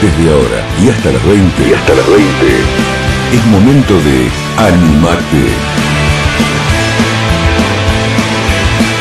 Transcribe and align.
Desde 0.00 0.30
ahora 0.30 0.64
y 0.80 0.90
hasta 0.90 1.10
las 1.10 1.26
20. 1.26 1.68
Y 1.68 1.72
hasta 1.74 1.94
las 1.94 2.06
20. 2.06 2.24
Es 3.34 3.46
momento 3.46 3.94
de 3.94 4.30
Animate. 4.56 5.48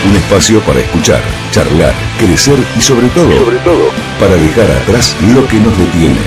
Un 0.10 0.16
espacio 0.16 0.60
para 0.62 0.80
escuchar, 0.80 1.22
charlar, 1.52 1.94
crecer 2.18 2.58
y 2.76 2.82
sobre 2.82 3.10
todo, 3.10 3.32
sobre 3.38 3.58
todo, 3.58 3.92
para 4.20 4.36
dejar 4.38 4.72
atrás 4.72 5.16
lo 5.36 5.48
que 5.48 5.60
nos 5.60 5.78
detiene. 5.78 6.18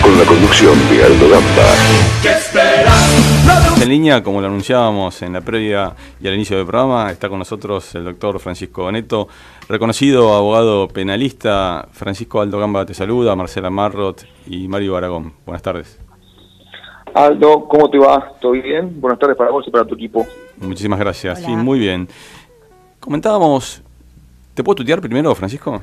Con 0.00 0.16
la 0.16 0.24
conducción 0.24 0.74
de 0.90 1.04
Aldo 1.04 1.28
Gamba. 1.30 1.64
En 3.84 3.90
línea, 3.90 4.22
como 4.22 4.40
lo 4.40 4.46
anunciábamos 4.46 5.20
en 5.20 5.34
la 5.34 5.42
previa 5.42 5.92
y 6.18 6.26
al 6.26 6.32
inicio 6.32 6.56
del 6.56 6.64
programa, 6.64 7.10
está 7.10 7.28
con 7.28 7.38
nosotros 7.38 7.94
el 7.94 8.04
doctor 8.04 8.40
Francisco 8.40 8.90
Neto, 8.90 9.28
reconocido 9.68 10.32
abogado 10.32 10.88
penalista. 10.88 11.86
Francisco 11.92 12.40
Aldo 12.40 12.58
Gamba 12.58 12.86
te 12.86 12.94
saluda, 12.94 13.36
Marcela 13.36 13.68
Marrot 13.68 14.24
y 14.46 14.68
Mario 14.68 14.96
Aragón. 14.96 15.34
Buenas 15.44 15.60
tardes. 15.60 16.00
Aldo, 17.12 17.68
¿cómo 17.68 17.90
te 17.90 17.98
va? 17.98 18.32
¿Todo 18.40 18.52
bien? 18.52 18.98
Buenas 19.02 19.18
tardes 19.18 19.36
para 19.36 19.50
vos 19.50 19.68
y 19.68 19.70
para 19.70 19.84
tu 19.84 19.96
equipo. 19.96 20.26
Muchísimas 20.56 20.98
gracias. 20.98 21.42
Sí, 21.42 21.54
muy 21.54 21.78
bien. 21.78 22.08
Comentábamos, 23.00 23.82
¿te 24.54 24.64
puedo 24.64 24.76
tutear 24.76 25.02
primero, 25.02 25.34
Francisco? 25.34 25.82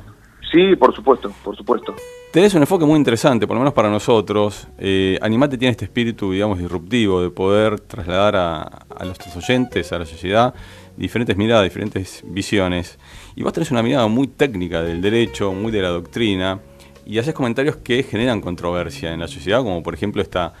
Sí, 0.52 0.76
por 0.76 0.94
supuesto, 0.94 1.32
por 1.42 1.56
supuesto. 1.56 1.94
Tenés 2.30 2.54
un 2.54 2.60
enfoque 2.60 2.84
muy 2.84 2.98
interesante, 2.98 3.46
por 3.46 3.54
lo 3.56 3.60
menos 3.60 3.74
para 3.74 3.90
nosotros. 3.90 4.68
Eh, 4.78 5.18
Animate 5.22 5.56
tiene 5.56 5.72
este 5.72 5.86
espíritu, 5.86 6.32
digamos, 6.32 6.58
disruptivo 6.58 7.22
de 7.22 7.30
poder 7.30 7.80
trasladar 7.80 8.36
a, 8.36 8.62
a 8.62 9.04
nuestros 9.04 9.34
oyentes, 9.36 9.92
a 9.92 9.98
la 9.98 10.06
sociedad, 10.06 10.54
diferentes 10.96 11.36
miradas, 11.36 11.64
diferentes 11.64 12.22
visiones. 12.26 12.98
Y 13.34 13.42
vos 13.42 13.52
tenés 13.52 13.70
una 13.70 13.82
mirada 13.82 14.06
muy 14.08 14.28
técnica 14.28 14.82
del 14.82 15.00
derecho, 15.00 15.52
muy 15.52 15.72
de 15.72 15.82
la 15.82 15.88
doctrina, 15.88 16.60
y 17.06 17.18
haces 17.18 17.34
comentarios 17.34 17.76
que 17.76 18.02
generan 18.02 18.40
controversia 18.40 19.12
en 19.12 19.20
la 19.20 19.28
sociedad, 19.28 19.62
como 19.62 19.82
por 19.82 19.94
ejemplo 19.94 20.22
esta 20.22 20.52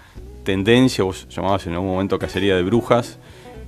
tendencia, 0.44 1.04
vos 1.04 1.28
llamabas 1.28 1.66
en 1.66 1.74
algún 1.74 1.90
momento 1.90 2.18
cacería 2.18 2.56
de 2.56 2.62
brujas, 2.62 3.18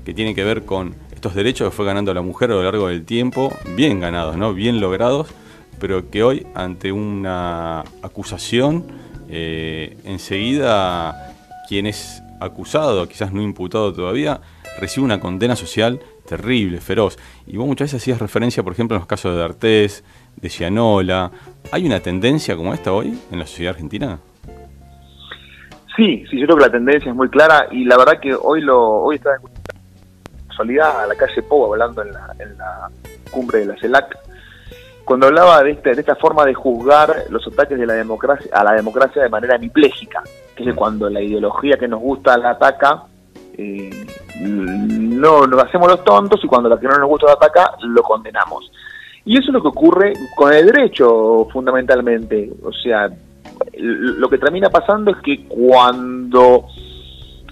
que 0.05 0.13
tiene 0.13 0.35
que 0.35 0.45
ver 0.45 0.65
con 0.65 0.95
estos 1.15 1.35
derechos 1.35 1.71
que 1.71 1.77
fue 1.77 1.87
ganando 1.87 2.13
la 2.13 2.23
mujer 2.23 2.51
a 2.51 2.55
lo 2.55 2.63
largo 2.63 2.89
del 2.89 3.05
tiempo, 3.05 3.53
bien 3.77 4.01
ganados, 4.01 4.37
¿no? 4.37 4.53
bien 4.53 4.81
logrados, 4.81 5.29
pero 5.79 6.11
que 6.11 6.23
hoy 6.23 6.47
ante 6.55 6.93
una 6.93 7.81
acusación, 8.03 8.85
eh, 9.29 9.97
enseguida 10.05 11.35
quien 11.69 11.87
es 11.87 12.23
acusado, 12.41 13.09
quizás 13.09 13.33
no 13.33 13.43
imputado 13.43 13.93
todavía, 13.93 14.41
recibe 14.79 15.05
una 15.05 15.21
condena 15.21 15.57
social 15.57 16.01
terrible, 16.27 16.81
feroz. 16.81 17.19
Y 17.47 17.57
vos 17.57 17.67
muchas 17.67 17.87
veces 17.87 18.03
hacías 18.03 18.19
referencia, 18.19 18.63
por 18.63 18.73
ejemplo, 18.73 18.97
en 18.97 19.01
los 19.01 19.09
casos 19.09 19.35
de 19.35 19.41
D'Artés, 19.41 20.05
de 20.37 20.49
Cianola. 20.49 21.31
¿Hay 21.71 21.87
una 21.87 22.01
tendencia 22.01 22.57
como 22.57 22.75
esta 22.75 22.93
hoy 22.93 23.19
en 23.31 23.39
la 23.39 23.47
sociedad 23.47 23.75
argentina? 23.75 24.19
Sí, 25.97 26.25
sí, 26.29 26.41
yo 26.41 26.47
creo 26.47 26.57
que 26.57 26.65
la 26.65 26.73
tendencia 26.73 27.11
es 27.11 27.17
muy 27.17 27.29
clara 27.29 27.69
y 27.71 27.85
la 27.85 27.97
verdad 27.97 28.19
que 28.21 28.35
hoy 28.35 28.61
lo 28.61 29.03
hoy 29.03 29.17
estaba 29.17 29.37
en 29.37 30.49
casualidad 30.49 31.05
a 31.05 31.07
la 31.07 31.15
calle 31.15 31.43
Pou 31.43 31.73
hablando 31.73 32.03
en 32.03 32.13
la, 32.13 32.35
en 32.41 32.59
la 32.59 32.91
cumbre 33.31 33.61
de 33.61 33.67
la 33.67 33.77
CELAC 33.77 34.17
cuando 35.05 35.27
hablaba 35.27 35.63
de, 35.63 35.73
este, 35.73 35.95
de 35.95 36.01
esta 36.01 36.17
forma 36.17 36.45
de 36.45 36.55
juzgar 36.55 37.25
los 37.31 37.47
ataques 37.47 37.79
de 37.79 37.87
la 37.87 37.95
democracia 37.95 38.51
a 38.53 38.65
la 38.65 38.73
democracia 38.73 39.23
de 39.23 39.29
manera 39.29 39.57
hemipléjica, 39.57 40.23
que 40.55 40.69
es 40.69 40.75
cuando 40.75 41.11
la 41.11 41.21
ideología 41.21 41.77
que 41.77 41.89
nos 41.89 42.01
gusta 42.01 42.39
la 42.39 42.51
ataca, 42.51 43.03
eh, 43.57 43.91
no 44.41 45.47
nos 45.47 45.63
hacemos 45.63 45.89
los 45.89 46.05
tontos 46.05 46.41
y 46.43 46.47
cuando 46.47 46.69
la 46.69 46.79
que 46.79 46.89
no 46.89 46.99
nos 46.99 47.09
gusta 47.09 47.27
la 47.27 47.33
ataca, 47.35 47.73
lo 47.83 48.03
condenamos. 48.03 48.71
Y 49.27 49.39
eso 49.39 49.49
es 49.49 49.55
lo 49.55 49.63
que 49.63 49.69
ocurre 49.69 50.13
con 50.37 50.53
el 50.53 50.67
derecho 50.67 51.47
fundamentalmente. 51.53 52.51
O 52.63 52.73
sea, 52.73 53.11
lo 53.75 54.29
que 54.29 54.39
termina 54.39 54.69
pasando 54.71 55.13
es 55.13 55.19
que 55.19 55.47
cuando 55.47 56.67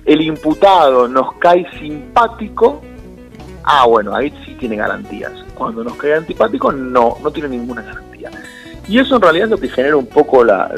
el 0.05 0.20
imputado 0.23 1.08
nos 1.08 1.34
cae 1.34 1.67
simpático, 1.78 2.80
ah, 3.64 3.86
bueno, 3.86 4.14
ahí 4.14 4.33
sí 4.45 4.55
tiene 4.55 4.77
garantías. 4.77 5.33
Cuando 5.64 5.84
nos 5.84 5.95
cae 5.95 6.14
antipático, 6.14 6.73
no, 6.73 7.17
no 7.23 7.30
tiene 7.30 7.48
ninguna 7.48 7.83
garantía. 7.83 8.30
Y 8.89 8.98
eso 8.98 9.17
en 9.17 9.23
realidad 9.23 9.45
es 9.45 9.50
lo 9.50 9.58
que 9.58 9.68
genera 9.68 9.96
un 9.96 10.06
poco 10.06 10.42
la, 10.42 10.68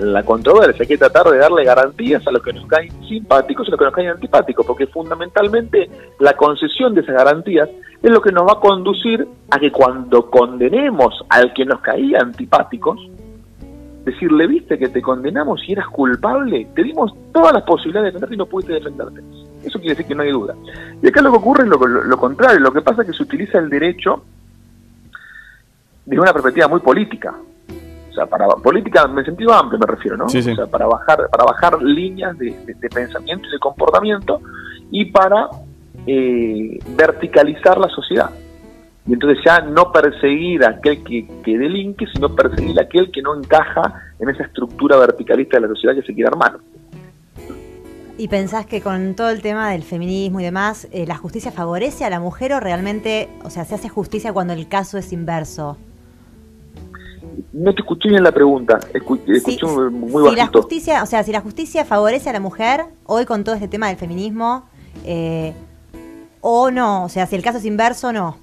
la, 0.00 0.22
controversia. 0.24 0.82
Hay 0.82 0.88
que 0.88 0.98
tratar 0.98 1.30
de 1.30 1.38
darle 1.38 1.64
garantías 1.64 2.26
a 2.26 2.32
los 2.32 2.42
que 2.42 2.52
nos 2.52 2.66
caen 2.66 2.90
simpáticos 3.06 3.66
y 3.66 3.70
a 3.70 3.72
los 3.72 3.78
que 3.78 3.84
nos 3.84 3.94
caen 3.94 4.08
antipáticos, 4.08 4.66
porque 4.66 4.88
fundamentalmente 4.88 5.88
la 6.18 6.36
concesión 6.36 6.92
de 6.94 7.02
esas 7.02 7.14
garantías 7.14 7.68
es 8.02 8.10
lo 8.10 8.20
que 8.20 8.32
nos 8.32 8.46
va 8.48 8.54
a 8.54 8.60
conducir 8.60 9.26
a 9.50 9.60
que 9.60 9.70
cuando 9.70 10.28
condenemos 10.28 11.24
al 11.28 11.52
que 11.52 11.64
nos 11.64 11.80
caía 11.80 12.18
antipáticos, 12.20 12.98
decirle, 14.04 14.48
viste 14.48 14.78
que 14.78 14.88
te 14.88 15.00
condenamos 15.00 15.62
y 15.68 15.72
eras 15.72 15.86
culpable, 15.86 16.66
te 16.74 16.82
dimos 16.82 17.12
todas 17.32 17.52
las 17.52 17.62
posibilidades 17.62 18.06
de 18.06 18.18
defenderte 18.18 18.34
y 18.34 18.38
no 18.38 18.46
pudiste 18.46 18.72
defenderte. 18.72 19.20
Eso 19.64 19.78
quiere 19.78 19.94
decir 19.94 20.06
que 20.06 20.14
no 20.14 20.22
hay 20.22 20.32
duda. 20.32 20.54
Y 21.00 21.06
acá 21.06 21.22
lo 21.22 21.30
que 21.30 21.38
ocurre 21.38 21.64
es 21.64 21.70
lo, 21.70 22.16
contrario, 22.16 22.58
lo 22.58 22.72
que 22.72 22.80
pasa 22.80 23.02
es 23.02 23.08
que 23.08 23.14
se 23.14 23.22
utiliza 23.22 23.58
el 23.58 23.70
derecho 23.70 24.24
desde 26.04 26.20
una 26.20 26.32
perspectiva 26.32 26.68
muy 26.68 26.80
política. 26.80 27.34
O 28.10 28.14
sea, 28.14 28.26
para 28.26 28.46
política 28.56 29.08
en 29.08 29.24
sentido 29.24 29.54
amplio 29.54 29.78
me 29.78 29.86
refiero, 29.86 30.18
¿no? 30.18 30.26
O 30.26 30.28
sea, 30.28 30.66
para 30.66 30.86
bajar, 30.86 31.28
para 31.30 31.44
bajar 31.44 31.82
líneas 31.82 32.36
de, 32.36 32.52
pensamiento 32.92 33.48
y 33.48 33.52
de 33.52 33.58
comportamiento 33.58 34.40
y 34.90 35.06
para 35.06 35.48
eh, 36.06 36.78
verticalizar 36.94 37.78
la 37.78 37.88
sociedad. 37.88 38.30
Y 39.06 39.14
entonces 39.14 39.42
ya 39.44 39.62
no 39.62 39.90
perseguir 39.90 40.62
a 40.64 40.70
aquel 40.70 41.02
que, 41.02 41.26
que 41.42 41.58
delinque, 41.58 42.06
sino 42.12 42.34
perseguir 42.34 42.78
a 42.78 42.82
aquel 42.82 43.10
que 43.10 43.22
no 43.22 43.34
encaja 43.34 44.12
en 44.18 44.28
esa 44.28 44.44
estructura 44.44 44.96
verticalista 44.98 45.56
de 45.56 45.62
la 45.62 45.68
sociedad 45.68 45.94
que 45.94 46.02
se 46.02 46.14
quiere 46.14 46.28
armar. 46.28 46.58
¿Y 48.18 48.28
pensás 48.28 48.66
que 48.66 48.82
con 48.82 49.14
todo 49.14 49.30
el 49.30 49.40
tema 49.40 49.70
del 49.70 49.82
feminismo 49.82 50.38
y 50.40 50.44
demás, 50.44 50.86
eh, 50.92 51.06
la 51.06 51.16
justicia 51.16 51.50
favorece 51.50 52.04
a 52.04 52.10
la 52.10 52.20
mujer 52.20 52.52
o 52.52 52.60
realmente, 52.60 53.30
o 53.42 53.50
sea, 53.50 53.64
se 53.64 53.74
hace 53.74 53.88
justicia 53.88 54.32
cuando 54.34 54.52
el 54.52 54.68
caso 54.68 54.98
es 54.98 55.12
inverso? 55.12 55.78
No 57.52 57.74
te 57.74 57.80
escuché 57.80 58.08
bien 58.08 58.22
la 58.22 58.32
pregunta, 58.32 58.78
escuché, 58.92 59.32
muy 59.90 60.30
si 60.30 60.36
la 60.36 60.46
justicia, 60.46 61.02
o 61.02 61.06
sea, 61.06 61.22
si 61.22 61.32
la 61.32 61.40
justicia 61.40 61.84
favorece 61.84 62.30
a 62.30 62.32
la 62.32 62.40
mujer, 62.40 62.86
hoy 63.06 63.24
con 63.24 63.44
todo 63.44 63.54
este 63.54 63.68
tema 63.68 63.88
del 63.88 63.96
feminismo, 63.96 64.64
eh, 65.04 65.54
o 66.40 66.70
no, 66.70 67.04
o 67.04 67.08
sea, 67.08 67.26
si 67.26 67.36
el 67.36 67.42
caso 67.42 67.58
es 67.58 67.64
inverso, 67.64 68.12
no. 68.12 68.36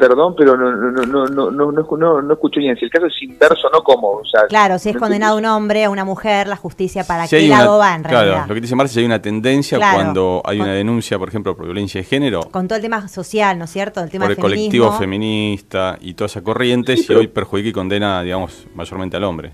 Perdón, 0.00 0.34
pero 0.34 0.56
no 0.56 0.72
no 0.72 0.90
no 0.90 1.26
no 1.26 1.50
no 1.50 1.70
no 1.70 2.22
no 2.22 2.32
escucho 2.32 2.58
bien. 2.58 2.74
Si 2.76 2.86
el 2.86 2.90
caso 2.90 3.04
es 3.04 3.22
inverso, 3.22 3.68
no 3.70 3.82
como, 3.82 4.12
o 4.12 4.24
sea, 4.24 4.46
claro, 4.48 4.78
si 4.78 4.88
es 4.88 4.96
condenado 4.96 5.36
un 5.36 5.44
hombre 5.44 5.84
a 5.84 5.90
una 5.90 6.06
mujer, 6.06 6.46
la 6.46 6.56
justicia 6.56 7.04
para 7.04 7.28
qué 7.28 7.46
lado 7.46 7.76
va 7.76 7.94
en 7.94 8.04
realidad. 8.04 8.32
Claro, 8.32 8.48
lo 8.48 8.54
que 8.54 8.62
dice 8.62 8.74
Marcia, 8.74 8.94
si 8.94 9.00
hay 9.00 9.04
una 9.04 9.20
tendencia 9.20 9.78
cuando 9.78 10.40
hay 10.46 10.58
una 10.58 10.72
denuncia, 10.72 11.18
por 11.18 11.28
ejemplo, 11.28 11.54
por 11.54 11.66
violencia 11.66 12.00
de 12.00 12.06
género. 12.06 12.40
Con 12.50 12.66
todo 12.66 12.76
el 12.76 12.82
tema 12.82 13.06
social, 13.08 13.58
¿no 13.58 13.64
es 13.64 13.70
cierto? 13.70 14.02
El 14.02 14.08
tema 14.08 14.24
por 14.24 14.32
el 14.32 14.38
colectivo 14.38 14.90
feminista 14.92 15.98
y 16.00 16.14
toda 16.14 16.26
esa 16.26 16.42
corriente, 16.42 16.96
si 16.96 17.12
hoy 17.12 17.26
perjudica 17.26 17.68
y 17.68 17.72
condena, 17.72 18.22
digamos, 18.22 18.66
mayormente 18.74 19.18
al 19.18 19.24
hombre. 19.24 19.52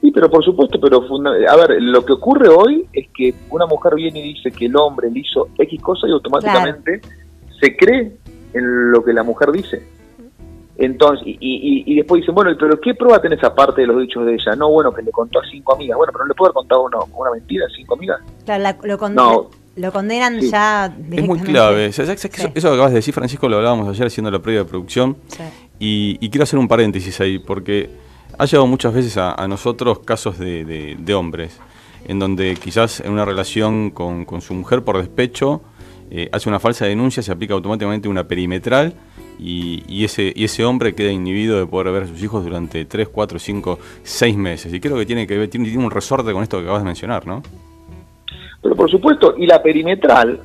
Sí, 0.00 0.12
pero 0.12 0.30
por 0.30 0.44
supuesto, 0.44 0.78
pero 0.80 1.04
a 1.48 1.56
ver, 1.56 1.82
lo 1.82 2.04
que 2.04 2.12
ocurre 2.12 2.48
hoy 2.48 2.86
es 2.92 3.08
que 3.12 3.34
una 3.50 3.66
mujer 3.66 3.96
viene 3.96 4.20
y 4.20 4.34
dice 4.34 4.52
que 4.52 4.66
el 4.66 4.76
hombre 4.76 5.10
le 5.10 5.20
hizo 5.20 5.48
X 5.58 5.82
cosa 5.82 6.06
y 6.06 6.12
automáticamente 6.12 7.00
se 7.60 7.76
cree 7.76 8.21
en 8.54 8.90
lo 8.90 9.02
que 9.04 9.12
la 9.12 9.22
mujer 9.22 9.52
dice. 9.52 9.82
Entonces, 10.76 11.26
y, 11.26 11.84
y, 11.86 11.94
después 11.94 12.22
dicen, 12.22 12.34
bueno, 12.34 12.50
pero 12.58 12.80
¿qué 12.80 12.94
prueba 12.94 13.20
tenés 13.20 13.44
aparte 13.44 13.82
de 13.82 13.86
los 13.86 14.00
dichos 14.00 14.24
de 14.26 14.34
ella? 14.34 14.56
No, 14.56 14.70
bueno, 14.70 14.92
que 14.92 15.02
le 15.02 15.12
contó 15.12 15.38
a 15.38 15.42
cinco 15.48 15.74
amigas. 15.74 15.96
Bueno, 15.96 16.12
pero 16.12 16.24
no 16.24 16.28
le 16.28 16.34
puedo 16.34 16.48
haber 16.48 16.54
contado 16.54 16.84
uno, 16.84 17.08
una 17.14 17.30
mentira 17.30 17.66
a 17.66 17.70
cinco 17.76 17.94
amigas. 17.94 18.20
Claro, 18.44 18.64
lo, 18.82 19.50
lo 19.76 19.92
condenan 19.92 20.40
ya 20.40 20.94
Es 21.12 21.26
muy 21.26 21.38
clave. 21.40 21.86
Eso, 21.86 22.04
que 22.04 22.58
acabas 22.58 22.90
de 22.90 22.96
decir, 22.96 23.14
Francisco, 23.14 23.48
lo 23.48 23.56
hablábamos 23.56 23.88
ayer 23.88 24.06
haciendo 24.06 24.30
la 24.30 24.40
previa 24.40 24.60
de 24.60 24.68
producción. 24.68 25.16
Y, 25.78 26.16
quiero 26.30 26.44
hacer 26.44 26.58
un 26.58 26.68
paréntesis 26.68 27.20
ahí, 27.20 27.38
porque 27.38 27.90
ha 28.38 28.44
llegado 28.44 28.66
muchas 28.66 28.94
veces 28.94 29.16
a, 29.18 29.46
nosotros 29.46 30.00
casos 30.00 30.38
de, 30.38 30.96
de, 30.98 31.14
hombres, 31.14 31.60
en 32.06 32.18
donde 32.18 32.56
quizás 32.56 33.00
en 33.00 33.12
una 33.12 33.24
relación 33.24 33.90
con, 33.90 34.24
con 34.24 34.40
su 34.40 34.54
mujer 34.54 34.82
por 34.82 34.98
despecho 34.98 35.62
eh, 36.10 36.28
hace 36.32 36.48
una 36.48 36.58
falsa 36.58 36.86
denuncia, 36.86 37.22
se 37.22 37.32
aplica 37.32 37.54
automáticamente 37.54 38.08
una 38.08 38.24
perimetral 38.24 38.94
y, 39.38 40.04
ese, 40.04 40.32
y 40.34 40.44
ese 40.44 40.64
hombre 40.64 40.94
queda 40.94 41.10
inhibido 41.10 41.58
de 41.58 41.66
poder 41.66 41.92
ver 41.92 42.02
a 42.04 42.06
sus 42.06 42.22
hijos 42.22 42.44
durante 42.44 42.84
3, 42.84 43.08
4, 43.08 43.38
5, 43.38 43.78
6 44.02 44.36
meses. 44.36 44.72
Y 44.72 44.80
creo 44.80 44.96
que 44.96 45.06
tiene 45.06 45.26
que 45.26 45.36
ver, 45.36 45.48
tiene, 45.48 45.76
un 45.76 45.90
resorte 45.90 46.32
con 46.32 46.42
esto 46.42 46.58
que 46.58 46.64
acabas 46.64 46.82
de 46.82 46.86
mencionar, 46.86 47.26
¿no? 47.26 47.42
Pero 48.62 48.76
por 48.76 48.90
supuesto, 48.90 49.34
y 49.36 49.46
la 49.46 49.62
perimetral, 49.62 50.40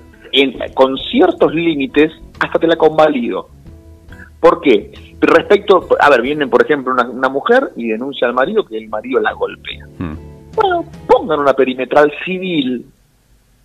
con 0.74 0.98
ciertos 0.98 1.54
límites, 1.54 2.12
hasta 2.40 2.60
te 2.60 2.68
la 2.68 2.76
convalido. 2.76 3.50
¿Por 4.40 4.62
qué? 4.62 4.92
Respecto, 5.20 5.88
a 6.00 6.10
ver, 6.10 6.22
viene 6.22 6.48
por 6.48 6.64
ejemplo 6.64 6.94
una, 6.94 7.30
mujer 7.30 7.72
y 7.76 7.90
denuncia 7.90 8.28
al 8.28 8.34
marido 8.34 8.66
que 8.66 8.78
el 8.78 8.88
marido 8.88 9.20
la 9.20 9.34
golpea. 9.34 9.86
Hmm. 9.98 10.16
Bueno, 10.56 10.86
pongan 11.08 11.40
una 11.40 11.54
perimetral 11.54 12.12
civil 12.26 12.86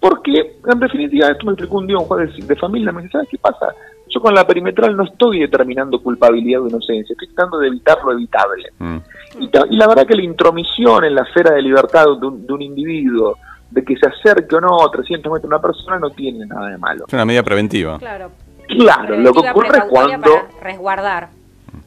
porque, 0.03 0.57
en 0.67 0.81
definitiva, 0.81 1.29
esto 1.29 1.47
me 1.47 1.53
explicó 1.53 1.79
un 1.79 1.87
día 1.87 1.97
un 1.97 2.07
juez 2.07 2.29
de, 2.45 2.57
familia, 2.57 2.91
me 2.91 3.03
dice, 3.03 3.13
¿sabes 3.13 3.29
qué 3.31 3.39
pasa? 3.39 3.73
Yo 4.09 4.21
con 4.21 4.35
la 4.35 4.45
perimetral 4.45 4.97
no 4.97 5.05
estoy 5.05 5.39
determinando 5.39 6.03
culpabilidad 6.03 6.63
o 6.63 6.67
inocencia, 6.67 7.13
estoy 7.13 7.29
tratando 7.29 7.61
de 7.61 7.69
evitar 7.69 7.99
lo 8.05 8.11
evitable. 8.11 8.73
Mm. 8.81 8.97
Y, 9.39 9.77
la 9.77 9.87
verdad 9.87 10.05
que 10.05 10.17
la 10.17 10.25
intromisión 10.25 11.05
en 11.05 11.15
la 11.15 11.23
esfera 11.23 11.53
de 11.53 11.63
libertad 11.63 12.07
de 12.21 12.27
un, 12.27 12.63
individuo, 12.63 13.39
de 13.71 13.85
que 13.85 13.97
se 13.97 14.09
acerque 14.09 14.57
o 14.57 14.61
no 14.61 14.85
a 14.85 14.91
300 14.91 15.33
metros 15.33 15.49
una 15.49 15.63
persona, 15.63 16.01
no 16.01 16.11
tiene 16.11 16.47
nada 16.47 16.71
de 16.71 16.79
malo. 16.79 17.05
Es 17.07 17.15
una 17.15 17.25
medida 17.25 17.45
preventiva. 17.45 17.97
Claro, 18.01 18.33
claro 18.67 19.17
lo 19.17 19.33
que 19.33 19.51
ocurre 19.51 19.79
es 19.79 19.85
cuando... 19.85 20.31
resguardar. 20.61 21.29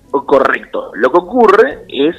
Correcto. 0.10 0.92
Lo 0.94 1.12
que 1.12 1.18
ocurre 1.18 1.86
es 1.90 2.16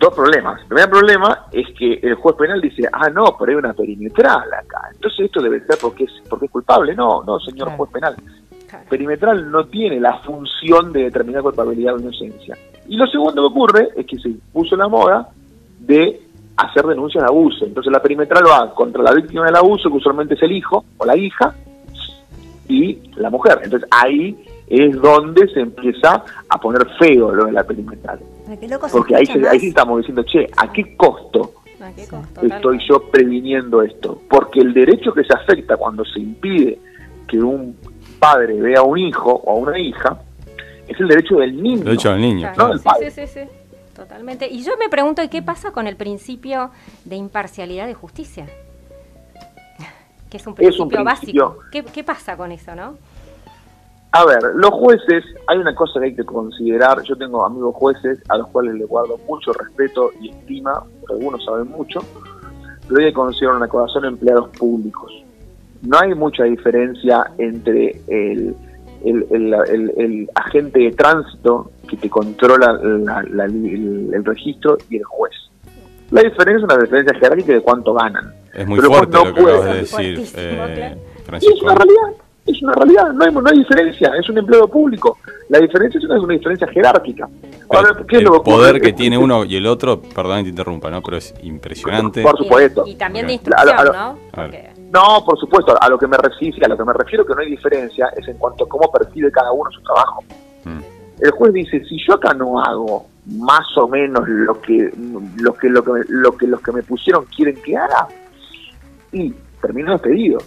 dos 0.00 0.14
problemas. 0.14 0.62
El 0.62 0.68
primer 0.68 0.90
problema 0.90 1.46
es 1.52 1.66
que 1.78 2.00
el 2.02 2.14
juez 2.14 2.34
penal 2.36 2.60
dice, 2.60 2.88
ah, 2.90 3.10
no, 3.10 3.36
pero 3.38 3.52
hay 3.52 3.58
una 3.58 3.74
perimetral 3.74 4.52
acá. 4.52 4.88
Entonces 4.92 5.26
esto 5.26 5.42
debe 5.42 5.60
ser 5.60 5.76
porque 5.80 6.04
es, 6.04 6.10
porque 6.28 6.46
es 6.46 6.50
culpable. 6.50 6.94
No, 6.94 7.22
no, 7.22 7.38
señor 7.38 7.70
juez 7.76 7.90
penal. 7.90 8.16
Perimetral 8.88 9.50
no 9.50 9.66
tiene 9.66 10.00
la 10.00 10.18
función 10.20 10.92
de 10.92 11.04
determinar 11.04 11.42
culpabilidad 11.42 11.96
o 11.96 11.98
inocencia. 11.98 12.56
Y 12.88 12.96
lo 12.96 13.06
segundo 13.06 13.42
que 13.42 13.52
ocurre 13.52 13.88
es 13.96 14.06
que 14.06 14.18
se 14.18 14.30
puso 14.52 14.74
la 14.76 14.88
moda 14.88 15.28
de 15.80 16.22
hacer 16.56 16.86
denuncias 16.86 17.22
de 17.22 17.28
abuso. 17.28 17.66
Entonces 17.66 17.92
la 17.92 18.00
perimetral 18.00 18.44
va 18.46 18.72
contra 18.74 19.02
la 19.02 19.12
víctima 19.12 19.46
del 19.46 19.56
abuso, 19.56 19.90
que 19.90 19.96
usualmente 19.96 20.34
es 20.34 20.42
el 20.42 20.52
hijo 20.52 20.84
o 20.96 21.04
la 21.04 21.16
hija, 21.16 21.54
y 22.68 23.10
la 23.16 23.28
mujer. 23.28 23.60
Entonces 23.62 23.88
ahí 23.90 24.36
es 24.68 24.94
donde 25.00 25.48
se 25.48 25.60
empieza 25.60 26.24
a 26.48 26.60
poner 26.60 26.86
feo 26.98 27.32
lo 27.32 27.46
de 27.46 27.52
la 27.52 27.64
perimetral. 27.64 28.20
Porque 28.92 29.16
ahí, 29.16 29.24
ahí 29.48 29.60
sí 29.60 29.68
estamos 29.68 29.98
diciendo, 29.98 30.22
che, 30.24 30.48
¿a 30.56 30.72
qué 30.72 30.96
costo? 30.96 31.54
estoy 32.42 32.78
yo 32.88 33.10
previniendo 33.10 33.82
esto? 33.82 34.20
Porque 34.28 34.60
el 34.60 34.74
derecho 34.74 35.12
que 35.12 35.24
se 35.24 35.32
afecta 35.32 35.76
cuando 35.76 36.04
se 36.04 36.20
impide 36.20 36.78
que 37.26 37.38
un 37.38 37.76
padre 38.18 38.60
vea 38.60 38.80
a 38.80 38.82
un 38.82 38.98
hijo 38.98 39.32
o 39.32 39.50
a 39.50 39.54
una 39.54 39.78
hija 39.78 40.20
es 40.86 40.98
el 41.00 41.08
derecho 41.08 41.36
del 41.36 41.62
niño. 41.62 41.78
El 41.78 41.84
derecho 41.84 42.10
del 42.10 42.20
niño, 42.20 42.52
no 42.56 42.76
Sí, 42.76 43.10
sí, 43.10 43.26
sí, 43.26 43.40
totalmente. 43.94 44.48
Y 44.48 44.62
yo 44.62 44.72
me 44.78 44.88
pregunto, 44.88 45.22
¿qué 45.30 45.40
pasa 45.42 45.70
con 45.70 45.86
el 45.86 45.96
principio 45.96 46.70
de 47.04 47.16
imparcialidad 47.16 47.86
de 47.86 47.94
justicia? 47.94 48.46
Que 50.30 50.36
es 50.36 50.46
un 50.46 50.54
principio, 50.54 51.02
básico. 51.02 51.58
¿Qué, 51.72 51.82
¿Qué 51.82 52.04
pasa 52.04 52.36
con 52.36 52.52
eso, 52.52 52.76
no? 52.76 52.96
A 54.12 54.24
ver, 54.24 54.42
los 54.56 54.70
jueces, 54.70 55.24
hay 55.46 55.58
una 55.58 55.74
cosa 55.74 56.00
que 56.00 56.06
hay 56.06 56.14
que 56.16 56.24
considerar, 56.24 57.00
yo 57.02 57.14
tengo 57.16 57.46
amigos 57.46 57.76
jueces 57.76 58.18
a 58.28 58.38
los 58.38 58.48
cuales 58.48 58.74
les 58.74 58.88
guardo 58.88 59.18
mucho 59.28 59.52
respeto 59.52 60.10
y 60.20 60.30
estima, 60.30 60.82
algunos 61.08 61.44
saben 61.44 61.68
mucho, 61.68 62.00
pero 62.88 63.00
hay 63.00 63.06
que 63.06 63.12
considerar 63.12 63.56
una 63.56 63.68
cosa, 63.68 63.94
son 63.94 64.06
empleados 64.06 64.48
públicos. 64.58 65.12
No 65.82 65.98
hay 65.98 66.12
mucha 66.14 66.42
diferencia 66.42 67.30
entre 67.38 68.00
el, 68.08 68.56
el, 69.04 70.28
agente 70.34 70.80
de 70.80 70.90
tránsito 70.90 71.70
que 71.88 71.96
te 71.96 72.10
controla 72.10 72.80
el, 72.82 74.24
registro 74.24 74.76
y 74.90 74.96
el 74.96 75.04
juez. 75.04 75.34
La 76.10 76.22
diferencia 76.22 76.56
es 76.56 76.64
una 76.64 76.76
diferencia 76.78 77.14
jerárquica 77.14 77.52
de 77.52 77.60
cuánto 77.60 77.94
ganan. 77.94 78.34
Es 78.52 78.66
muy 78.66 78.80
fuerte 78.80 79.16
lo 79.16 79.32
que 79.32 79.40
acabas 79.40 79.64
de 79.64 79.74
decir, 79.74 80.20
eh, 80.34 80.96
Francisco. 81.24 81.54
es 81.54 81.62
una 81.62 81.74
realidad 81.76 82.29
es 82.46 82.62
una 82.62 82.72
realidad, 82.72 83.12
no 83.12 83.24
hay, 83.24 83.32
no 83.32 83.42
hay 83.46 83.58
diferencia, 83.58 84.12
es 84.18 84.28
un 84.28 84.38
empleo 84.38 84.68
público. 84.68 85.18
La 85.48 85.58
diferencia 85.58 85.98
es 85.98 86.04
una, 86.04 86.34
diferencia 86.34 86.66
jerárquica. 86.68 87.28
el 88.10 88.26
poder 88.42 88.80
que 88.80 88.92
tiene 88.92 89.18
uno 89.18 89.44
y 89.44 89.56
el 89.56 89.66
otro, 89.66 90.00
perdón 90.00 90.38
que 90.38 90.44
te 90.44 90.48
interrumpa, 90.50 90.90
¿no? 90.90 91.02
pero 91.02 91.16
es 91.16 91.34
impresionante. 91.42 92.22
Por 92.22 92.36
supuesto. 92.36 92.84
Y, 92.86 92.94
también 92.94 93.26
de 93.26 93.34
instrucción, 93.34 93.76
¿no? 93.92 94.18
No, 94.92 95.24
por 95.24 95.38
supuesto, 95.38 95.74
a 95.80 95.88
lo 95.88 95.96
que 95.98 96.08
me 96.08 96.16
refiero, 96.16 96.56
a 96.64 96.68
lo 96.68 96.76
que 96.76 96.84
me 96.84 96.92
refiero 96.92 97.24
que 97.24 97.34
no 97.34 97.40
hay 97.40 97.50
diferencia 97.50 98.08
es 98.16 98.26
en 98.26 98.36
cuanto 98.38 98.64
a 98.64 98.68
cómo 98.68 98.90
percibe 98.90 99.30
cada 99.30 99.52
uno 99.52 99.70
su 99.70 99.80
trabajo. 99.82 100.24
Mm. 100.64 100.80
El 101.20 101.30
juez 101.32 101.52
dice, 101.52 101.84
si 101.84 101.96
yo 102.04 102.14
acá 102.14 102.34
no 102.34 102.60
hago 102.60 103.06
más 103.26 103.66
o 103.76 103.86
menos 103.86 104.26
lo 104.26 104.60
que 104.60 104.90
lo 105.36 105.54
que 105.54 105.68
lo 105.68 105.84
que 105.84 105.92
lo 106.08 106.36
que 106.36 106.46
los 106.46 106.60
que 106.60 106.72
me 106.72 106.82
pusieron 106.82 107.24
quieren 107.26 107.56
que 107.62 107.76
haga 107.76 108.08
y 109.12 109.32
termino 109.60 109.92
despedido. 109.92 110.38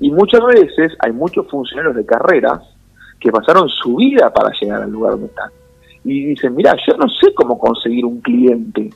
Y 0.00 0.10
muchas 0.10 0.40
veces 0.44 0.92
hay 0.98 1.12
muchos 1.12 1.48
funcionarios 1.48 1.96
de 1.96 2.04
carrera 2.04 2.60
que 3.20 3.30
pasaron 3.30 3.68
su 3.68 3.96
vida 3.96 4.32
para 4.32 4.50
llegar 4.60 4.82
al 4.82 4.90
lugar 4.90 5.12
donde 5.12 5.26
están. 5.26 5.50
Y 6.04 6.26
dicen, 6.26 6.54
mira, 6.54 6.76
yo 6.86 6.96
no 6.96 7.08
sé 7.08 7.32
cómo 7.34 7.58
conseguir 7.58 8.04
un 8.04 8.20
cliente. 8.20 8.90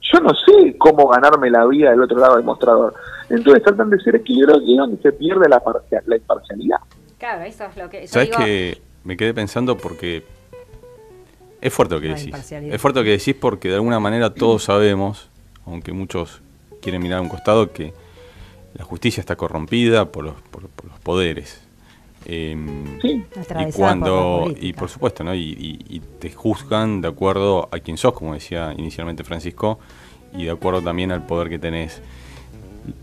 Yo 0.00 0.20
no 0.20 0.30
sé 0.30 0.76
cómo 0.78 1.08
ganarme 1.08 1.50
la 1.50 1.66
vida 1.66 1.90
del 1.90 2.02
otro 2.02 2.18
lado 2.18 2.36
del 2.36 2.44
mostrador. 2.44 2.94
Entonces 3.28 3.62
tratan 3.62 3.90
de 3.90 4.00
ser 4.00 4.16
equilibrados 4.16 4.62
y 4.64 4.74
es 4.74 4.78
donde 4.78 5.02
se 5.02 5.12
pierde 5.12 5.48
la, 5.48 5.62
la 6.06 6.16
imparcialidad. 6.16 6.78
Claro, 7.18 7.44
eso 7.44 7.64
es 7.64 7.76
lo 7.76 7.90
que... 7.90 8.06
¿Sabes 8.06 8.30
que 8.30 8.78
Me 9.04 9.16
quedé 9.16 9.34
pensando 9.34 9.76
porque 9.76 10.22
es 11.60 11.72
fuerte 11.72 11.96
lo 11.96 12.00
que 12.00 12.08
decís. 12.08 12.52
Es 12.52 12.80
fuerte 12.80 13.00
lo 13.00 13.04
que 13.04 13.10
decís 13.10 13.34
porque 13.34 13.68
de 13.68 13.74
alguna 13.74 13.98
manera 13.98 14.32
todos 14.32 14.64
sabemos, 14.64 15.28
aunque 15.66 15.92
muchos 15.92 16.40
quieren 16.80 17.02
mirar 17.02 17.18
a 17.18 17.22
un 17.22 17.28
costado, 17.28 17.72
que 17.72 17.92
la 18.74 18.84
justicia 18.84 19.20
está 19.20 19.36
corrompida 19.36 20.10
por 20.10 20.24
los, 20.24 20.34
por, 20.50 20.62
los 20.62 20.98
poderes. 21.02 21.62
Em, 22.24 23.00
sí. 23.00 23.24
y 23.60 23.72
cuando 23.72 24.52
y 24.60 24.72
por 24.72 24.90
supuesto 24.90 25.22
no 25.22 25.34
y, 25.34 26.02
te 26.18 26.30
juzgan 26.32 27.00
de 27.00 27.08
acuerdo 27.08 27.68
a 27.70 27.78
quién 27.78 27.96
sos 27.96 28.12
como 28.12 28.34
decía 28.34 28.74
inicialmente 28.76 29.22
Francisco 29.22 29.78
y 30.36 30.44
de 30.44 30.50
acuerdo 30.50 30.82
también 30.82 31.12
al 31.12 31.24
poder 31.26 31.48
que 31.48 31.58
tenés. 31.58 32.02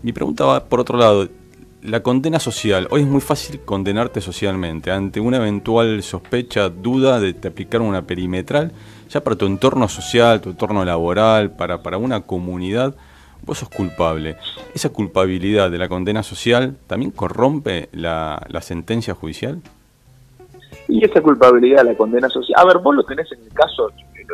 Mi 0.02 0.12
pregunta 0.12 0.44
va 0.44 0.64
por 0.64 0.80
otro 0.80 0.98
lado. 0.98 1.28
La 1.82 2.02
condena 2.02 2.40
social. 2.40 2.88
Hoy 2.90 3.02
es 3.02 3.06
muy 3.06 3.20
fácil 3.20 3.60
condenarte 3.60 4.20
socialmente. 4.20 4.90
Ante 4.90 5.20
una 5.20 5.36
eventual 5.36 6.02
sospecha 6.02 6.68
duda 6.68 7.20
de 7.20 7.32
te 7.32 7.48
aplicar 7.48 7.80
una 7.80 8.02
perimetral 8.02 8.72
ya 9.08 9.22
para 9.22 9.36
tu 9.36 9.46
entorno 9.46 9.88
social 9.88 10.40
tu 10.40 10.50
entorno 10.50 10.84
laboral 10.84 11.52
para 11.52 11.82
para 11.82 11.98
una 11.98 12.22
comunidad 12.22 12.94
vos 13.42 13.58
sos 13.58 13.68
culpable. 13.68 14.36
¿Esa 14.74 14.90
culpabilidad 14.90 15.70
de 15.70 15.78
la 15.78 15.88
condena 15.88 16.22
social 16.22 16.76
también 16.86 17.10
corrompe 17.10 17.88
la, 17.92 18.40
sentencia 18.60 19.14
judicial? 19.14 19.60
Y 20.88 21.04
esa 21.04 21.20
culpabilidad 21.20 21.78
de 21.78 21.92
la 21.92 21.96
condena 21.96 22.28
social. 22.28 22.60
A 22.60 22.64
ver, 22.64 22.78
vos 22.78 22.94
lo 22.94 23.04
tenés 23.04 23.30
en 23.32 23.42
el 23.42 23.52
caso, 23.52 23.90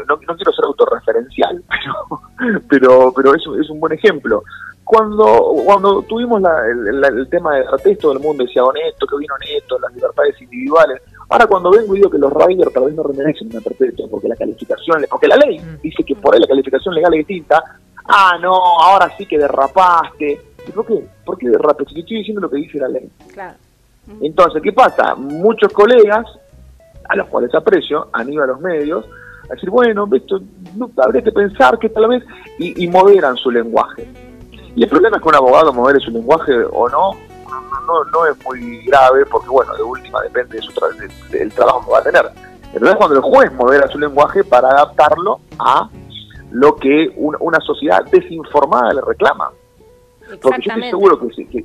no, 0.08 0.18
quiero 0.18 0.52
ser 0.52 0.64
autorreferencial, 0.64 1.62
pero, 2.68 2.68
pero, 2.68 3.12
pero 3.14 3.34
es, 3.34 3.42
es 3.60 3.70
un 3.70 3.80
buen 3.80 3.92
ejemplo. 3.92 4.42
Cuando, 4.84 5.54
cuando 5.64 6.02
tuvimos 6.02 6.42
el, 6.42 7.28
tema 7.30 7.54
de 7.54 7.64
artes, 7.66 7.98
todo 7.98 8.12
el 8.12 8.18
mundo 8.18 8.44
decía 8.44 8.64
honesto, 8.64 9.06
que 9.06 9.16
vino 9.16 9.34
honesto, 9.34 9.78
las 9.78 9.94
libertades 9.94 10.40
individuales. 10.42 11.00
Ahora 11.28 11.46
cuando 11.46 11.70
vengo 11.70 11.94
y 11.94 11.98
digo 11.98 12.10
que 12.10 12.18
los 12.18 12.32
riders 12.32 12.72
tal 12.72 12.84
vez 12.84 12.94
no 12.94 13.02
remerecen 13.04 13.48
una 13.48 13.60
perpetua 13.60 14.06
porque 14.10 14.28
la 14.28 14.36
calificación, 14.36 15.06
porque 15.08 15.28
la 15.28 15.36
ley 15.36 15.60
mm. 15.60 15.80
dice 15.82 16.02
que 16.04 16.14
por 16.16 16.34
ahí 16.34 16.40
la 16.40 16.46
calificación 16.46 16.94
legal 16.94 17.14
es 17.14 17.26
distinta, 17.26 17.62
ah, 18.06 18.38
no, 18.40 18.54
ahora 18.54 19.14
sí 19.16 19.26
que 19.26 19.38
derrapaste. 19.38 20.40
¿Y 20.66 20.70
por 20.70 20.86
qué? 20.86 21.06
¿Por 21.24 21.38
qué 21.38 21.48
derrapaste? 21.48 21.94
Si 21.94 22.00
estoy 22.00 22.18
diciendo 22.18 22.40
lo 22.40 22.50
que 22.50 22.56
dice 22.56 22.78
la 22.78 22.88
ley. 22.88 23.10
Claro. 23.32 23.56
Entonces, 24.20 24.62
¿qué 24.62 24.72
pasa? 24.72 25.14
Muchos 25.14 25.72
colegas, 25.72 26.26
a 27.08 27.16
los 27.16 27.28
cuales 27.28 27.54
aprecio, 27.54 28.08
han 28.12 28.32
ido 28.32 28.42
a 28.42 28.46
los 28.46 28.60
medios 28.60 29.04
a 29.50 29.54
decir, 29.54 29.70
bueno, 29.70 30.08
esto 30.12 30.40
no, 30.76 30.90
habría 30.98 31.22
que 31.22 31.32
pensar 31.32 31.78
que 31.78 31.88
tal 31.88 32.08
vez, 32.08 32.24
y, 32.58 32.86
moderan 32.88 33.36
su 33.36 33.50
lenguaje. 33.50 34.06
Y 34.74 34.84
el 34.84 34.88
problema 34.88 35.16
es 35.16 35.22
que 35.22 35.28
un 35.28 35.34
abogado 35.34 35.72
modere 35.72 36.00
su 36.00 36.10
lenguaje 36.10 36.52
o 36.72 36.88
no, 36.88 37.12
no, 37.86 38.04
no, 38.04 38.26
es 38.26 38.36
muy 38.44 38.84
grave, 38.86 39.26
porque 39.26 39.48
bueno, 39.48 39.74
de 39.74 39.82
última 39.82 40.22
depende 40.22 40.56
de 40.56 40.62
su 40.62 40.72
del 41.30 41.52
trabajo 41.52 41.84
que 41.84 41.90
va 41.90 41.98
a 41.98 42.02
tener. 42.02 42.24
El 42.72 42.78
problema 42.78 42.92
es 42.92 42.96
cuando 42.96 43.16
el 43.16 43.22
juez 43.22 43.52
modera 43.52 43.88
su 43.88 43.98
lenguaje 43.98 44.44
para 44.44 44.68
adaptarlo 44.68 45.40
a 45.58 45.90
lo 46.52 46.76
que 46.76 47.12
una 47.16 47.60
sociedad 47.60 48.04
desinformada 48.10 48.92
le 48.94 49.00
reclama. 49.00 49.50
Porque 50.40 50.62
yo 50.62 50.72
estoy 50.72 50.90
seguro 50.90 51.18
que, 51.18 51.46
que, 51.46 51.64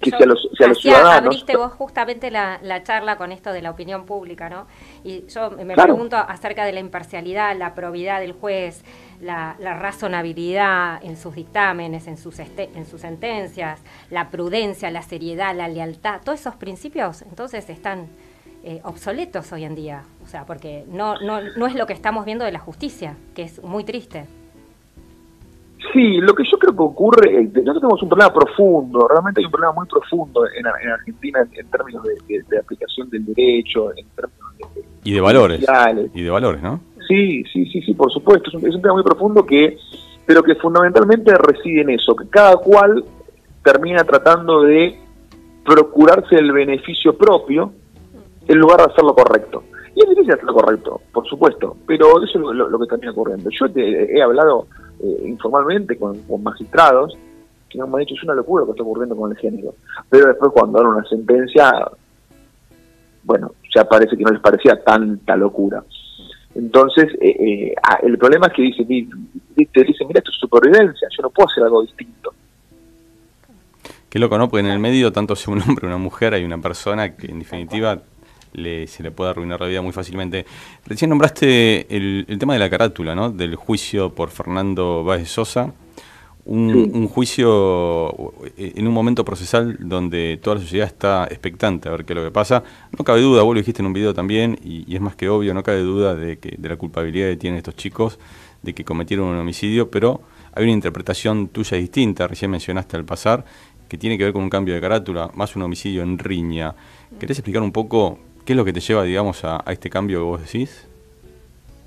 que 0.00 0.10
si 0.10 0.22
a 0.22 0.26
los, 0.26 0.48
si 0.56 0.64
a 0.64 0.68
los 0.68 0.78
ciudadanos... 0.78 1.26
Abriste 1.26 1.56
vos 1.56 1.72
justamente 1.72 2.30
la, 2.30 2.60
la, 2.62 2.82
charla 2.82 3.16
con 3.16 3.32
esto 3.32 3.52
de 3.52 3.62
la 3.62 3.70
opinión 3.70 4.04
pública, 4.04 4.48
¿no? 4.48 4.66
Y 5.02 5.26
yo 5.26 5.50
me 5.50 5.74
pregunto 5.74 6.16
acerca 6.16 6.64
de 6.64 6.72
la 6.72 6.80
imparcialidad, 6.80 7.56
la 7.56 7.74
probidad 7.74 8.20
del 8.20 8.32
juez, 8.32 8.84
la, 9.20 9.56
la 9.58 9.74
razonabilidad 9.74 11.02
en 11.02 11.16
sus 11.16 11.34
dictámenes, 11.34 12.06
en 12.06 12.16
sus, 12.16 12.38
este, 12.38 12.70
en 12.74 12.86
sus 12.86 13.00
sentencias, 13.00 13.80
la 14.10 14.30
prudencia, 14.30 14.90
la 14.90 15.02
seriedad, 15.02 15.54
la 15.56 15.68
lealtad, 15.68 16.20
todos 16.22 16.40
esos 16.40 16.54
principios 16.54 17.22
entonces 17.22 17.68
están 17.70 18.08
eh, 18.68 18.80
obsoletos 18.82 19.52
hoy 19.52 19.62
en 19.62 19.76
día, 19.76 20.02
o 20.24 20.26
sea, 20.26 20.44
porque 20.44 20.82
no, 20.88 21.20
no, 21.20 21.38
no 21.56 21.68
es 21.68 21.76
lo 21.76 21.86
que 21.86 21.92
estamos 21.92 22.24
viendo 22.24 22.44
de 22.44 22.50
la 22.50 22.58
justicia, 22.58 23.14
que 23.32 23.44
es 23.44 23.62
muy 23.62 23.84
triste. 23.84 24.24
Sí, 25.92 26.16
lo 26.16 26.34
que 26.34 26.42
yo 26.50 26.58
creo 26.58 26.74
que 26.74 26.82
ocurre, 26.82 27.30
eh, 27.30 27.44
nosotros 27.44 27.80
tenemos 27.80 28.02
un 28.02 28.08
problema 28.08 28.34
profundo, 28.34 29.06
realmente 29.06 29.40
hay 29.40 29.44
un 29.44 29.52
problema 29.52 29.72
muy 29.72 29.86
profundo 29.86 30.48
en, 30.48 30.66
Argentina 30.66 31.46
en, 31.52 31.70
términos 31.70 32.02
de, 32.26 32.58
aplicación 32.58 33.08
del 33.08 33.24
derecho, 33.26 33.92
en 33.96 34.04
términos 34.16 34.74
de, 34.74 34.84
y 35.04 35.14
de 35.14 35.20
valores, 35.20 35.64
y 36.12 36.22
de 36.22 36.30
valores, 36.30 36.60
¿no? 36.60 36.80
Sí, 37.06 37.44
sí, 37.52 37.66
sí, 37.66 37.80
sí, 37.82 37.94
por 37.94 38.12
supuesto, 38.12 38.48
es 38.48 38.54
un, 38.54 38.66
es 38.66 38.74
un 38.74 38.82
tema 38.82 38.94
muy 38.94 39.04
profundo 39.04 39.46
que, 39.46 39.78
pero 40.26 40.42
que 40.42 40.56
fundamentalmente 40.56 41.32
reside 41.36 41.82
en 41.82 41.90
eso, 41.90 42.16
que 42.16 42.28
cada 42.28 42.56
cual 42.56 43.04
termina 43.62 44.02
tratando 44.02 44.62
de 44.62 44.98
procurarse 45.64 46.34
el 46.34 46.50
beneficio 46.50 47.16
propio 47.16 47.72
en 48.48 48.58
lugar 48.58 48.78
de 48.78 48.84
hacer 48.84 49.04
lo 49.04 49.14
correcto. 49.14 49.64
Y 49.94 50.02
es 50.02 50.08
difícil 50.10 50.32
hacer 50.32 50.44
lo 50.44 50.54
correcto, 50.54 51.00
por 51.12 51.26
supuesto, 51.26 51.76
pero 51.86 52.22
eso 52.22 52.38
es 52.38 52.56
lo, 52.56 52.78
que 52.78 52.86
termina 52.86 53.12
ocurriendo. 53.12 53.48
Yo 53.50 53.70
te, 53.70 54.14
he 54.14 54.22
hablado 54.22 54.66
eh, 55.00 55.22
informalmente 55.24 55.96
con, 55.96 56.20
magistrados 56.42 57.16
que 57.68 57.78
me 57.78 57.84
han 57.84 58.00
dicho 58.00 58.14
es 58.14 58.22
una 58.22 58.34
locura 58.34 58.62
lo 58.62 58.66
que 58.66 58.72
está 58.72 58.82
ocurriendo 58.82 59.16
con 59.16 59.30
el 59.30 59.38
género, 59.38 59.74
pero 60.08 60.26
después 60.28 60.52
cuando 60.52 60.78
dan 60.78 60.88
una 60.88 61.04
sentencia, 61.04 61.90
bueno, 63.24 63.52
ya 63.74 63.84
parece 63.84 64.16
que 64.16 64.22
no 64.22 64.30
les 64.30 64.40
parecía 64.40 64.82
tanta 64.84 65.36
locura. 65.36 65.82
Entonces, 66.54 67.12
eh, 67.20 67.36
eh, 67.38 67.74
el 68.02 68.16
problema 68.18 68.46
es 68.46 68.52
que 68.52 68.62
dice, 68.62 68.84
te 68.84 69.84
dice, 69.84 70.04
mira, 70.06 70.18
esto 70.18 70.30
es 70.30 70.38
supervivencia, 70.38 71.08
yo 71.10 71.22
no 71.22 71.30
puedo 71.30 71.48
hacer 71.48 71.64
algo 71.64 71.82
distinto. 71.82 72.32
Qué 74.08 74.18
loco, 74.18 74.38
¿no? 74.38 74.48
Porque 74.48 74.60
en 74.60 74.72
el 74.72 74.78
medio, 74.78 75.12
tanto 75.12 75.36
sea 75.36 75.52
un 75.52 75.60
hombre, 75.62 75.86
una 75.86 75.98
mujer, 75.98 76.34
hay 76.34 76.44
una 76.44 76.58
persona 76.58 77.16
que 77.16 77.26
en 77.26 77.40
definitiva 77.40 78.00
le, 78.56 78.86
se 78.86 79.02
le 79.02 79.10
puede 79.10 79.30
arruinar 79.30 79.60
la 79.60 79.66
vida 79.66 79.82
muy 79.82 79.92
fácilmente. 79.92 80.46
Recién 80.84 81.10
nombraste 81.10 81.86
el, 81.94 82.24
el 82.28 82.38
tema 82.38 82.54
de 82.54 82.58
la 82.58 82.70
carátula, 82.70 83.14
¿no? 83.14 83.30
Del 83.30 83.54
juicio 83.56 84.14
por 84.14 84.30
Fernando 84.30 85.04
Báez 85.04 85.28
Sosa 85.28 85.72
un, 86.46 87.08
juicio 87.08 88.32
eh, 88.56 88.72
en 88.76 88.86
un 88.86 88.94
momento 88.94 89.24
procesal 89.24 89.76
donde 89.80 90.38
toda 90.40 90.56
la 90.56 90.62
sociedad 90.62 90.86
está 90.86 91.24
expectante 91.24 91.88
a 91.88 91.92
ver 91.92 92.04
qué 92.04 92.12
es 92.12 92.16
lo 92.16 92.24
que 92.24 92.30
pasa. 92.30 92.62
No 92.96 93.04
cabe 93.04 93.20
duda, 93.20 93.42
vos 93.42 93.54
lo 93.54 93.60
dijiste 93.60 93.82
en 93.82 93.86
un 93.86 93.92
video 93.92 94.14
también, 94.14 94.58
y, 94.64 94.94
es 94.94 95.00
más 95.00 95.16
que 95.16 95.28
obvio, 95.28 95.54
no 95.54 95.62
cabe 95.62 95.80
duda 95.80 96.14
de, 96.14 96.38
que, 96.38 96.54
de 96.56 96.68
la 96.68 96.76
culpabilidad 96.76 97.28
que 97.28 97.36
tienen 97.36 97.58
estos 97.58 97.74
chicos 97.74 98.18
de 98.62 98.74
que 98.74 98.84
cometieron 98.84 99.26
un 99.26 99.36
homicidio, 99.36 99.90
pero 99.90 100.22
hay 100.54 100.64
una 100.64 100.72
interpretación 100.72 101.48
tuya 101.48 101.76
distinta, 101.76 102.26
recién 102.26 102.50
mencionaste 102.50 102.96
al 102.96 103.04
pasar, 103.04 103.44
que 103.88 103.98
tiene 103.98 104.16
que 104.16 104.24
ver 104.24 104.32
con 104.32 104.42
un 104.42 104.50
cambio 104.50 104.74
de 104.74 104.80
carátula, 104.80 105.30
más 105.34 105.54
un 105.56 105.62
homicidio 105.62 106.02
en 106.02 106.18
riña. 106.18 106.74
¿Querés 107.20 107.38
explicar 107.38 107.62
un 107.62 107.72
poco 107.72 108.18
qué 108.46 108.54
es 108.54 108.56
lo 108.56 108.64
que 108.64 108.72
te 108.72 108.80
lleva, 108.80 109.02
digamos, 109.02 109.44
a, 109.44 109.62
este 109.66 109.90
cambio 109.90 110.20
que 110.20 110.24
vos 110.24 110.40
decís? 110.40 110.88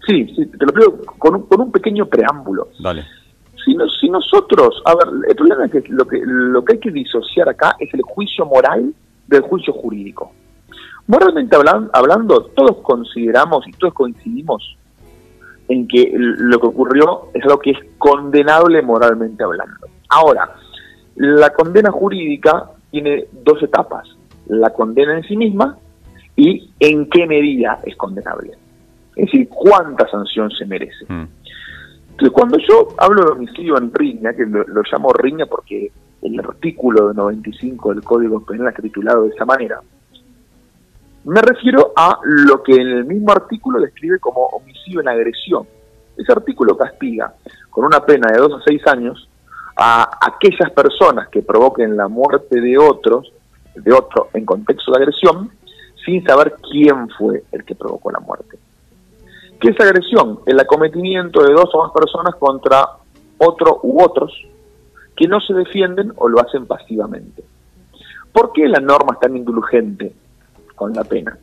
Sí, 0.05 0.27
sí, 0.35 0.45
te 0.45 0.65
lo 0.65 0.73
pido 0.73 0.97
con 1.17 1.35
un, 1.35 1.41
con 1.47 1.61
un 1.61 1.71
pequeño 1.71 2.05
preámbulo. 2.05 2.67
Dale 2.79 3.05
si, 3.99 4.09
nosotros, 4.09 4.81
a 4.85 4.95
ver, 4.95 5.07
el 5.27 5.35
problema 5.35 5.65
es 5.65 5.71
que 5.71 5.83
lo, 5.89 6.05
que 6.05 6.21
lo 6.23 6.63
que 6.63 6.73
hay 6.73 6.79
que 6.79 6.91
disociar 6.91 7.49
acá 7.49 7.75
es 7.79 7.93
el 7.93 8.01
juicio 8.01 8.45
moral 8.45 8.93
del 9.27 9.41
juicio 9.41 9.73
jurídico. 9.73 10.31
Moralmente 11.07 11.55
hablando, 11.55 12.43
todos 12.55 12.77
consideramos 12.77 13.67
y 13.67 13.71
todos 13.71 13.93
coincidimos 13.93 14.77
en 15.67 15.87
que 15.87 16.11
lo 16.15 16.59
que 16.59 16.67
ocurrió 16.67 17.29
es 17.33 17.43
algo 17.43 17.59
que 17.59 17.71
es 17.71 17.77
condenable 17.97 18.81
moralmente 18.81 19.43
hablando. 19.43 19.87
Ahora, 20.09 20.55
la 21.15 21.51
condena 21.51 21.91
jurídica 21.91 22.71
tiene 22.91 23.25
dos 23.43 23.61
etapas, 23.61 24.07
la 24.47 24.71
condena 24.71 25.17
en 25.17 25.23
sí 25.23 25.35
misma 25.35 25.77
y 26.39 26.71
en 26.79 27.09
qué 27.09 27.27
medida 27.27 27.81
es 27.83 27.97
condenable. 27.97 28.51
Es 29.13 29.25
decir, 29.25 29.49
cuánta 29.49 30.09
sanción 30.09 30.49
se 30.51 30.65
merece. 30.65 31.05
Mm. 31.09 31.27
Entonces, 32.11 32.31
cuando 32.31 32.57
yo 32.59 32.87
hablo 32.97 33.25
de 33.25 33.31
homicidio 33.31 33.77
en 33.77 33.93
riña, 33.93 34.31
que 34.33 34.45
lo, 34.45 34.81
llamo 34.89 35.11
riña 35.11 35.45
porque 35.47 35.91
el 36.21 36.39
artículo 36.39 37.09
de 37.09 37.13
95 37.13 37.93
del 37.93 38.03
Código 38.03 38.45
Penal 38.45 38.69
está 38.69 38.81
titulado 38.81 39.23
de 39.23 39.29
esa 39.31 39.43
manera, 39.43 39.81
me 41.25 41.41
refiero 41.41 41.91
a 41.93 42.19
lo 42.23 42.63
que 42.63 42.75
en 42.75 42.87
el 42.87 43.03
mismo 43.03 43.33
artículo 43.33 43.81
describe 43.81 44.19
como 44.19 44.45
homicidio 44.45 45.01
en 45.01 45.09
agresión. 45.09 45.67
Ese 46.15 46.31
artículo 46.31 46.77
castiga 46.77 47.33
con 47.69 47.83
una 47.83 47.99
pena 48.05 48.31
de 48.31 48.39
2 48.39 48.61
a 48.61 48.63
6 48.65 48.87
años 48.87 49.29
a 49.75 50.09
aquellas 50.25 50.71
personas 50.71 51.27
que 51.27 51.41
provoquen 51.41 51.97
la 51.97 52.07
muerte 52.07 52.61
de 52.61 52.77
otros, 52.77 53.29
de 53.75 53.91
otro 53.91 54.29
en 54.33 54.45
contexto 54.45 54.93
de 54.93 54.99
agresión, 54.99 55.51
sin 56.05 56.23
saber 56.25 56.55
quién 56.71 57.09
fue 57.17 57.43
el 57.51 57.63
que 57.63 57.75
provocó 57.75 58.11
la 58.11 58.19
muerte. 58.19 58.57
¿Qué 59.59 59.69
es 59.69 59.79
agresión? 59.79 60.39
El 60.45 60.59
acometimiento 60.59 61.43
de 61.43 61.53
dos 61.53 61.69
o 61.73 61.83
más 61.83 61.91
personas 61.91 62.35
contra 62.35 62.85
otro 63.37 63.79
u 63.83 64.01
otros 64.01 64.33
que 65.15 65.27
no 65.27 65.41
se 65.41 65.53
defienden 65.53 66.13
o 66.15 66.29
lo 66.29 66.39
hacen 66.39 66.65
pasivamente. 66.65 67.43
¿Por 68.31 68.53
qué 68.53 68.67
la 68.67 68.79
norma 68.79 69.13
es 69.13 69.19
tan 69.19 69.35
indulgente 69.35 70.13
con 70.75 70.93
la 70.93 71.03
pena? 71.03 71.37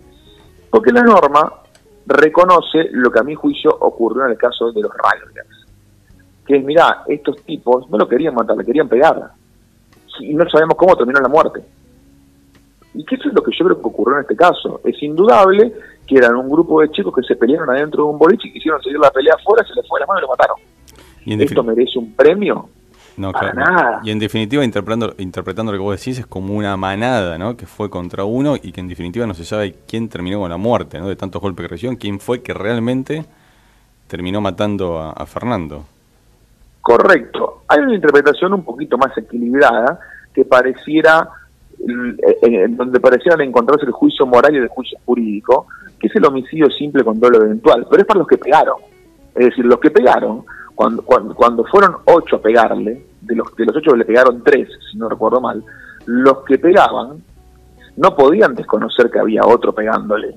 Porque 0.70 0.92
la 0.92 1.02
norma 1.02 1.52
reconoce 2.06 2.88
lo 2.92 3.10
que 3.10 3.18
a 3.18 3.22
mi 3.22 3.34
juicio 3.34 3.76
ocurrió 3.80 4.24
en 4.24 4.30
el 4.30 4.38
caso 4.38 4.72
de 4.72 4.80
los 4.80 4.92
Riders. 4.92 5.66
Que 6.46 6.56
es, 6.56 6.64
mirá, 6.64 7.02
estos 7.08 7.42
tipos 7.42 7.90
no 7.90 7.98
lo 7.98 8.08
querían 8.08 8.34
matar, 8.34 8.56
le 8.56 8.64
querían 8.64 8.88
pegar. 8.88 9.30
Y 10.20 10.32
no 10.32 10.48
sabemos 10.48 10.76
cómo 10.76 10.96
terminó 10.96 11.20
la 11.20 11.28
muerte. 11.28 11.62
Y 12.96 13.04
que 13.04 13.16
eso 13.16 13.28
es 13.28 13.34
lo 13.34 13.42
que 13.42 13.52
yo 13.56 13.64
creo 13.64 13.80
que 13.80 13.86
ocurrió 13.86 14.16
en 14.16 14.22
este 14.22 14.36
caso. 14.36 14.80
Es 14.84 15.00
indudable 15.02 15.72
que 16.06 16.16
eran 16.16 16.36
un 16.36 16.48
grupo 16.48 16.80
de 16.80 16.90
chicos 16.90 17.14
que 17.14 17.22
se 17.22 17.36
pelearon 17.36 17.68
adentro 17.70 18.04
de 18.04 18.10
un 18.10 18.18
boliche 18.18 18.48
y 18.48 18.52
quisieron 18.52 18.82
seguir 18.82 18.98
la 18.98 19.10
pelea 19.10 19.34
afuera, 19.34 19.66
se 19.66 19.74
les 19.74 19.86
fue 19.86 20.00
la 20.00 20.06
mano 20.06 20.20
y 20.20 20.22
lo 20.22 20.28
mataron. 20.28 20.56
¿Y 21.24 21.42
¿Esto 21.42 21.62
merece 21.62 21.98
un 21.98 22.12
premio? 22.12 22.68
No, 23.16 23.32
Para 23.32 23.52
nada. 23.52 24.00
Y 24.04 24.10
en 24.10 24.18
definitiva, 24.18 24.62
interpretando, 24.62 25.14
interpretando 25.18 25.72
lo 25.72 25.78
que 25.78 25.82
vos 25.82 25.98
decís, 25.98 26.18
es 26.18 26.26
como 26.26 26.54
una 26.54 26.76
manada, 26.76 27.38
¿no? 27.38 27.56
Que 27.56 27.66
fue 27.66 27.88
contra 27.88 28.24
uno 28.24 28.56
y 28.56 28.72
que 28.72 28.80
en 28.80 28.88
definitiva 28.88 29.26
no 29.26 29.34
se 29.34 29.44
sabe 29.44 29.74
quién 29.88 30.08
terminó 30.08 30.40
con 30.40 30.50
la 30.50 30.58
muerte, 30.58 30.98
¿no? 30.98 31.08
De 31.08 31.16
tantos 31.16 31.40
golpes 31.40 31.64
que 31.64 31.68
recibió, 31.68 31.96
quién 31.98 32.20
fue 32.20 32.42
que 32.42 32.52
realmente 32.52 33.24
terminó 34.06 34.40
matando 34.40 34.98
a, 34.98 35.26
Fernando. 35.26 35.84
Correcto. 36.82 37.62
Hay 37.68 37.80
una 37.80 37.94
interpretación 37.94 38.52
un 38.52 38.64
poquito 38.64 38.98
más 38.98 39.16
equilibrada 39.16 39.98
que 40.32 40.44
pareciera, 40.44 41.28
donde 41.78 43.00
parecieran 43.00 43.40
encontrarse 43.42 43.86
el 43.86 43.92
juicio 43.92 44.26
moral 44.26 44.54
y 44.54 44.58
el 44.58 44.68
juicio 44.68 44.98
jurídico, 45.04 45.66
que 45.98 46.08
es 46.08 46.16
el 46.16 46.26
homicidio 46.26 46.70
simple 46.70 47.04
con 47.04 47.20
dolo 47.20 47.38
eventual, 47.38 47.86
pero 47.88 48.02
es 48.02 48.06
para 48.06 48.18
los 48.18 48.28
que 48.28 48.38
pegaron. 48.38 48.76
Es 49.34 49.46
decir, 49.46 49.64
los 49.64 49.78
que 49.78 49.90
pegaron, 49.90 50.44
cuando, 50.74 51.02
cuando, 51.02 51.64
fueron 51.64 51.96
ocho 52.04 52.36
a 52.36 52.42
pegarle, 52.42 53.04
de 53.20 53.34
los, 53.34 53.54
de 53.56 53.64
los 53.64 53.76
ocho 53.76 53.94
le 53.96 54.04
pegaron 54.04 54.42
tres, 54.42 54.68
si 54.90 54.98
no 54.98 55.08
recuerdo 55.08 55.40
mal, 55.40 55.62
los 56.06 56.44
que 56.44 56.58
pegaban 56.58 57.22
no 57.96 58.14
podían 58.14 58.54
desconocer 58.54 59.10
que 59.10 59.18
había 59.18 59.42
otro 59.44 59.72
pegándole. 59.72 60.36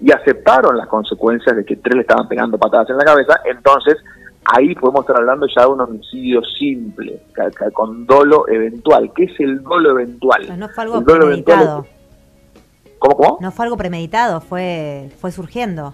Y 0.00 0.10
aceptaron 0.12 0.76
las 0.76 0.88
consecuencias 0.88 1.56
de 1.56 1.64
que 1.64 1.76
tres 1.76 1.94
le 1.94 2.00
estaban 2.02 2.28
pegando 2.28 2.58
patadas 2.58 2.90
en 2.90 2.96
la 2.96 3.04
cabeza, 3.04 3.40
entonces 3.44 3.96
ahí 4.44 4.74
podemos 4.74 5.02
estar 5.02 5.16
hablando 5.16 5.46
ya 5.46 5.62
de 5.62 5.68
un 5.68 5.80
homicidio 5.80 6.42
simple, 6.58 7.20
con 7.72 8.06
dolo 8.06 8.48
eventual. 8.48 9.12
¿Qué 9.14 9.24
es 9.24 9.40
el 9.40 9.62
dolo 9.62 9.90
eventual? 9.90 10.58
no 10.58 10.68
fue 10.68 10.84
algo 10.84 11.04
premeditado. 11.04 11.86
¿Cómo, 12.98 13.16
cómo? 13.16 13.38
No 13.40 13.50
fue 13.50 13.66
algo 13.66 13.76
premeditado, 13.76 14.40
fue, 14.40 15.10
fue 15.20 15.30
surgiendo. 15.30 15.92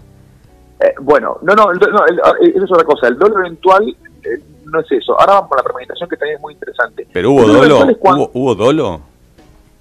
Eh, 0.80 0.94
bueno, 1.00 1.38
no, 1.42 1.54
no, 1.54 1.72
no 1.72 2.06
eso 2.06 2.64
es 2.64 2.72
otra 2.72 2.84
cosa. 2.84 3.08
El 3.08 3.18
dolo 3.18 3.40
eventual 3.40 3.96
eh, 4.24 4.42
no 4.64 4.80
es 4.80 4.92
eso. 4.92 5.18
Ahora 5.18 5.34
vamos 5.34 5.48
con 5.50 5.56
la 5.56 5.62
premeditación 5.62 6.08
que 6.08 6.16
también 6.16 6.36
es 6.36 6.42
muy 6.42 6.54
interesante. 6.54 7.06
¿Pero 7.12 7.32
hubo 7.32 7.46
dolo? 7.46 8.28
¿Hubo, 8.32 8.54
dolo? 8.54 9.00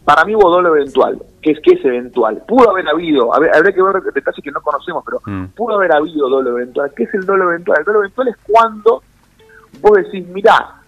Para 0.04 0.26
mí 0.26 0.36
hubo 0.36 0.50
dolo 0.50 0.76
eventual. 0.76 1.22
¿Qué 1.42 1.52
es, 1.52 1.60
qué 1.64 1.74
es 1.74 1.86
eventual? 1.86 2.44
Pudo 2.48 2.72
haber 2.72 2.88
habido, 2.90 3.34
habría 3.34 3.72
que 3.72 3.82
ver 3.82 4.02
detalles 4.14 4.44
que 4.44 4.52
no 4.52 4.62
conocemos, 4.62 5.04
pero 5.06 5.22
mm. 5.26 5.46
pudo 5.56 5.76
haber 5.76 5.94
habido 5.94 6.28
dolo 6.28 6.50
eventual. 6.52 6.92
¿Qué 6.96 7.04
es 7.04 7.14
el 7.14 7.26
dolo 7.26 7.50
eventual? 7.52 7.80
El 7.80 7.86
dolo 7.86 8.00
eventual 8.00 8.28
es 8.28 8.38
cuando 8.44 9.04
vos 9.82 9.98
decís, 9.98 10.28
mirá, 10.28 10.82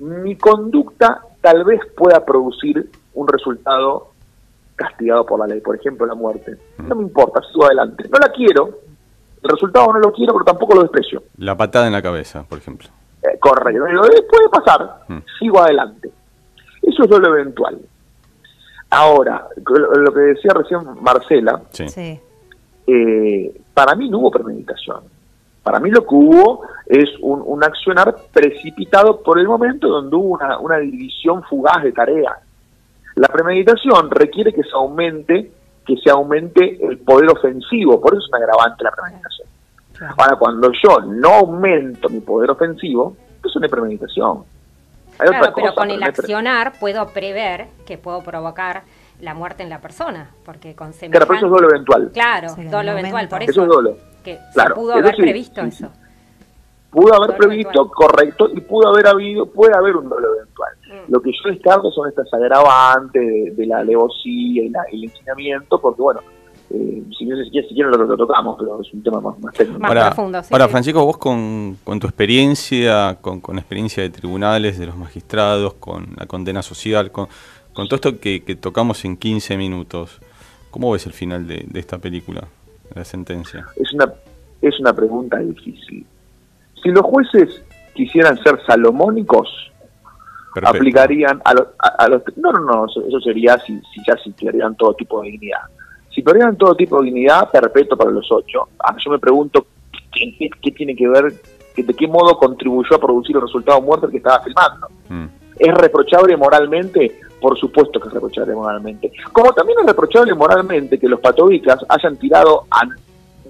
mi 0.00 0.36
conducta 0.36 1.22
tal 1.40 1.64
vez 1.64 1.80
pueda 1.96 2.24
producir 2.24 2.90
un 3.14 3.28
resultado 3.28 4.12
castigado 4.74 5.24
por 5.24 5.40
la 5.40 5.46
ley, 5.46 5.60
por 5.60 5.76
ejemplo, 5.76 6.06
la 6.06 6.14
muerte. 6.14 6.56
No 6.78 6.94
me 6.94 7.02
importa, 7.02 7.40
sigo 7.50 7.64
adelante. 7.64 8.04
No 8.10 8.18
la 8.18 8.30
quiero, 8.30 8.80
el 9.42 9.50
resultado 9.50 9.92
no 9.92 9.98
lo 9.98 10.12
quiero, 10.12 10.34
pero 10.34 10.44
tampoco 10.44 10.74
lo 10.74 10.82
desprecio. 10.82 11.22
La 11.38 11.56
patada 11.56 11.86
en 11.86 11.92
la 11.92 12.02
cabeza, 12.02 12.44
por 12.46 12.58
ejemplo. 12.58 12.88
Eh, 13.22 13.38
correcto. 13.40 13.84
Puede 14.30 14.48
pasar, 14.50 15.04
mm. 15.08 15.18
sigo 15.38 15.60
adelante. 15.62 16.10
Eso 16.82 17.04
es 17.04 17.10
lo 17.10 17.26
eventual. 17.28 17.80
Ahora, 18.90 19.48
lo 19.56 20.12
que 20.12 20.20
decía 20.20 20.52
recién 20.54 20.80
Marcela, 21.00 21.60
eh, 22.86 23.60
para 23.74 23.94
mí 23.94 24.08
no 24.08 24.18
hubo 24.18 24.30
premeditación. 24.30 25.02
Para 25.62 25.80
mí 25.80 25.90
lo 25.90 26.02
que 26.02 26.14
hubo 26.14 26.62
es 26.86 27.08
un, 27.20 27.62
accionar 27.64 28.14
precipitado 28.32 29.20
por 29.22 29.40
el 29.40 29.48
momento 29.48 29.88
donde 29.88 30.14
hubo 30.14 30.34
una, 30.34 30.58
una 30.58 30.78
división 30.78 31.42
fugaz 31.42 31.82
de 31.82 31.92
tareas. 31.92 32.36
La 33.16 33.28
premeditación 33.28 34.10
requiere 34.10 34.52
que 34.52 34.62
se 34.62 34.70
aumente, 34.74 35.50
que 35.84 35.96
se 35.96 36.10
aumente 36.10 36.78
el 36.86 36.98
poder 36.98 37.30
ofensivo, 37.30 38.00
por 38.00 38.12
eso 38.12 38.22
es 38.22 38.28
un 38.28 38.36
agravante 38.36 38.84
la 38.84 38.92
premeditación. 38.92 39.48
Ahora, 40.18 40.36
cuando 40.36 40.70
yo 40.72 41.00
no 41.00 41.30
aumento 41.30 42.08
mi 42.08 42.20
poder 42.20 42.50
ofensivo, 42.50 43.16
eso 43.44 43.58
no 43.58 43.66
es 43.66 43.72
premeditación. 43.72 44.44
Claro, 45.16 45.52
pero 45.54 45.74
con 45.74 45.90
el 45.90 46.02
accionar 46.02 46.78
puedo 46.78 47.08
prever 47.08 47.66
que 47.86 47.98
puedo 47.98 48.22
provocar 48.22 48.82
la 49.20 49.34
muerte 49.34 49.62
en 49.62 49.70
la 49.70 49.80
persona, 49.80 50.30
porque 50.44 50.74
con 50.74 50.92
semejante... 50.92 51.18
Claro, 51.18 51.26
pero 51.26 51.36
eso 51.38 51.46
es 51.46 51.52
dolo 51.52 51.70
eventual. 51.70 52.10
Claro, 52.12 52.54
dolo 52.70 52.92
eventual, 52.92 53.28
por 53.28 53.42
eso, 53.42 53.50
eso 53.50 53.62
es 53.62 53.68
dolo. 53.68 53.96
que 54.22 54.38
se 54.52 54.70
pudo 54.70 54.94
haber 54.94 55.16
previsto 55.16 55.62
eso 55.62 55.90
pudo 56.96 57.14
haber 57.14 57.36
previsto, 57.36 57.90
correcto, 57.90 58.48
y 58.54 58.60
pudo 58.62 58.88
haber 58.88 59.06
habido, 59.06 59.44
puede 59.44 59.76
haber 59.76 59.96
un 59.96 60.08
dolo 60.08 60.34
eventual. 60.34 60.72
Mm. 60.88 61.12
Lo 61.12 61.20
que 61.20 61.30
yo 61.30 61.50
descarto 61.50 61.90
son 61.90 62.08
estas 62.08 62.32
agravantes 62.32 63.54
de, 63.54 63.66
la 63.66 63.78
alevosía 63.80 64.64
y 64.64 64.72
el 64.92 65.04
enseñamiento, 65.04 65.78
porque 65.78 66.00
bueno, 66.00 66.20
eh, 66.70 67.02
si, 67.16 67.26
si, 67.26 67.74
quieren 67.74 67.92
lo, 67.92 68.16
tocamos, 68.16 68.56
pero 68.58 68.80
es 68.80 68.92
un 68.92 69.02
tema 69.02 69.20
más, 69.20 69.54
técnico. 69.54 69.78
Más 69.78 69.92
profundo, 69.92 70.40
Ahora, 70.50 70.68
Francisco, 70.68 71.04
vos 71.04 71.16
con, 71.16 71.76
tu 72.00 72.06
experiencia, 72.06 73.18
con, 73.20 73.40
con 73.40 73.58
experiencia 73.58 74.02
de 74.02 74.10
tribunales, 74.10 74.78
de 74.78 74.86
los 74.86 74.96
magistrados, 74.96 75.74
con 75.74 76.08
la 76.16 76.26
condena 76.26 76.62
social, 76.62 77.12
con, 77.12 77.28
con 77.72 77.86
todo 77.86 77.96
esto 77.96 78.20
que, 78.20 78.40
tocamos 78.60 79.04
en 79.04 79.16
15 79.16 79.56
minutos, 79.56 80.20
¿cómo 80.70 80.90
ves 80.90 81.06
el 81.06 81.12
final 81.12 81.46
de, 81.46 81.66
esta 81.74 81.98
película, 81.98 82.42
de 82.90 83.00
la 83.00 83.04
sentencia? 83.04 83.66
Es 83.76 83.92
una, 83.92 84.12
es 84.60 84.80
una 84.80 84.92
pregunta 84.92 85.38
difícil. 85.38 86.04
Si 86.82 86.88
los 86.90 87.02
jueces 87.02 87.62
quisieran 87.94 88.36
ser 88.42 88.58
salomónicos, 88.66 89.48
aplicarían 90.64 91.40
a 91.44 91.54
los, 91.54 91.68
a, 91.78 92.08
los... 92.08 92.22
No, 92.36 92.50
no, 92.50 92.60
no, 92.60 92.86
eso, 92.86 93.20
sería 93.20 93.56
si, 93.58 93.78
si 93.94 94.00
ya 94.06 94.16
si 94.24 94.32
tuvieran 94.32 94.74
todo 94.74 94.94
tipo 94.94 95.22
de 95.22 95.30
dignidad 95.30 95.60
si 96.16 96.22
perdieran 96.22 96.56
todo 96.56 96.74
tipo 96.74 96.98
de 96.98 97.04
dignidad, 97.04 97.50
perpetuo 97.50 97.94
para 97.94 98.10
los 98.10 98.26
ocho. 98.32 98.68
Ah, 98.78 98.96
yo 99.04 99.10
me 99.10 99.18
pregunto 99.18 99.66
qué, 100.10 100.72
tiene 100.72 100.96
que 100.96 101.06
ver, 101.06 101.30
de 101.76 101.94
qué 101.94 102.08
modo 102.08 102.38
contribuyó 102.38 102.96
a 102.96 102.98
producir 102.98 103.36
el 103.36 103.42
resultado 103.42 103.82
muerto 103.82 104.06
el 104.06 104.12
que 104.12 104.16
estaba 104.16 104.42
filmando. 104.42 104.88
Mm. 105.10 105.26
¿Es 105.58 105.74
reprochable 105.74 106.34
moralmente? 106.38 107.20
Por 107.38 107.58
supuesto 107.58 108.00
que 108.00 108.08
es 108.08 108.14
reprochable 108.14 108.54
moralmente. 108.54 109.12
Como 109.30 109.52
también 109.52 109.80
es 109.80 109.86
reprochable 109.86 110.32
moralmente 110.32 110.98
que 110.98 111.06
los 111.06 111.20
patobicas 111.20 111.84
hayan 111.86 112.16
tirado 112.16 112.64
a 112.70 112.80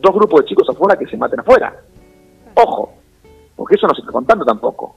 dos 0.01 0.15
grupos 0.17 0.41
de 0.41 0.47
chicos 0.47 0.69
afuera 0.69 0.99
que 0.99 1.07
se 1.07 1.17
maten 1.17 1.39
afuera. 1.39 1.73
Ojo, 2.57 2.95
porque 3.55 3.77
eso 3.77 3.87
no 3.87 3.95
se 3.95 4.01
está 4.01 4.11
contando 4.11 4.45
tampoco. 4.45 4.97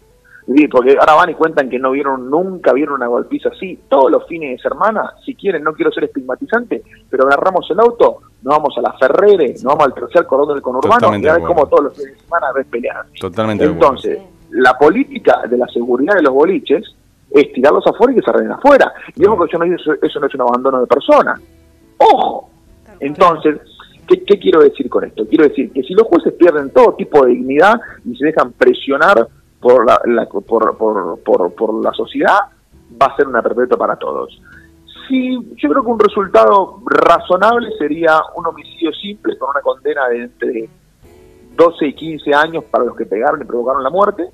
Porque 0.72 0.98
ahora 1.00 1.14
van 1.14 1.30
y 1.30 1.34
cuentan 1.36 1.70
que 1.70 1.78
no 1.78 1.92
vieron, 1.92 2.30
nunca 2.30 2.74
vieron 2.74 2.96
una 2.96 3.08
golpiza 3.08 3.50
así. 3.50 3.80
Todos 3.88 4.12
los 4.12 4.28
fines 4.28 4.58
de 4.58 4.70
semana, 4.70 5.14
si 5.24 5.36
quieren, 5.36 5.64
no 5.64 5.74
quiero 5.74 5.92
ser 5.92 6.06
estigmatizante, 6.06 6.84
pero 7.10 7.28
agarramos 7.28 7.70
el 7.70 7.80
auto, 7.80 8.20
nos 8.42 8.58
vamos 8.58 8.76
a 8.78 8.82
la 8.82 8.94
Ferrere, 8.94 9.54
nos 9.54 9.64
vamos 9.64 9.86
al 9.86 9.94
tercer 9.94 10.26
cordón 10.26 10.56
del 10.56 10.62
conurbano 10.62 11.16
y 11.18 11.28
a 11.28 11.34
ver 11.34 11.44
cómo 11.44 11.68
todos 11.68 11.86
los 11.86 11.98
fines 11.98 12.14
de 12.14 12.24
semana 12.24 12.48
ves 12.56 12.66
pelear. 12.68 13.06
Totalmente 13.20 13.66
Entonces, 13.66 14.20
la 14.52 14.78
política 14.78 15.44
de 15.48 15.58
la 15.58 15.68
seguridad 15.68 16.16
de 16.16 16.24
los 16.24 16.34
boliches 16.34 16.96
es 17.32 17.54
tirarlos 17.54 17.86
afuera 17.86 18.14
y 18.14 18.16
que 18.16 18.22
se 18.22 18.30
arreglen 18.32 18.54
afuera. 18.54 18.92
Y 19.16 19.26
ojo 19.26 19.46
que 19.46 19.52
yo 19.52 19.60
no 19.60 19.66
eso, 19.66 19.94
eso 20.02 20.20
no 20.20 20.28
es 20.28 20.34
un 20.34 20.42
abandono 20.42 20.82
de 20.82 20.88
personas. 20.88 21.40
¡Ojo! 21.98 22.50
Entonces, 23.00 23.60
¿qué, 24.08 24.24
¿qué 24.24 24.40
quiero 24.40 24.62
decir 24.62 24.90
con 24.90 25.04
esto? 25.04 25.26
Quiero 25.28 25.48
decir 25.48 25.72
que 25.72 25.84
si 25.84 25.94
los 25.94 26.08
jueces 26.08 26.34
pierden 26.34 26.72
todo 26.72 26.94
tipo 26.94 27.24
de 27.26 27.34
dignidad 27.34 27.80
y 28.06 28.16
se 28.16 28.26
dejan 28.26 28.52
presionar 28.54 29.28
por 29.60 29.86
la, 29.86 30.00
por, 30.28 30.78
por, 31.24 31.54
por, 31.54 31.84
la 31.84 31.92
sociedad, 31.94 32.40
va 33.02 33.08
a 33.08 33.16
ser 33.16 33.28
una 33.28 33.42
perpetua 33.42 33.78
para 33.78 33.96
todos. 33.98 34.42
Sí, 35.08 35.38
yo 35.56 35.70
creo 35.70 35.84
que 35.84 35.90
un 35.90 36.00
resultado 36.00 36.82
razonable 36.86 37.70
sería 37.78 38.22
un 38.36 38.48
homicidio 38.48 38.94
simple 38.94 39.38
con 39.38 39.50
una 39.50 39.62
condena 39.62 40.08
de 40.08 40.24
entre 40.24 40.70
12 41.56 41.88
y 41.88 41.94
15 41.94 42.34
años 42.34 42.64
para 42.66 42.86
los 42.86 42.96
que 42.96 43.06
pegaron 43.06 43.42
y 43.42 43.46
provocaron 43.46 43.84
la 43.84 43.90
muerte, 43.90 44.30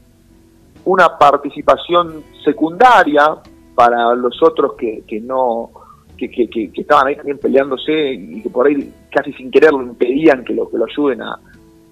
una 0.84 1.17
participación 1.17 2.24
secundaria 2.44 3.38
para 3.74 4.13
los 4.15 4.41
otros 4.44 4.74
que, 4.74 5.03
que 5.08 5.20
no 5.20 5.72
que, 6.17 6.29
que, 6.29 6.48
que, 6.50 6.72
estaban 6.74 7.08
ahí 7.08 7.15
también 7.15 7.38
peleándose 7.38 8.13
y 8.13 8.41
que 8.41 8.50
por 8.50 8.67
ahí 8.67 8.94
casi 9.12 9.34
sin 9.34 9.51
querer 9.51 9.72
lo 9.72 9.82
impedían 9.82 10.46
que 10.46 10.53
lo, 10.53 10.70
que 10.70 10.77
lo 10.77 10.86
ayuden 10.86 11.22
a, 11.22 11.38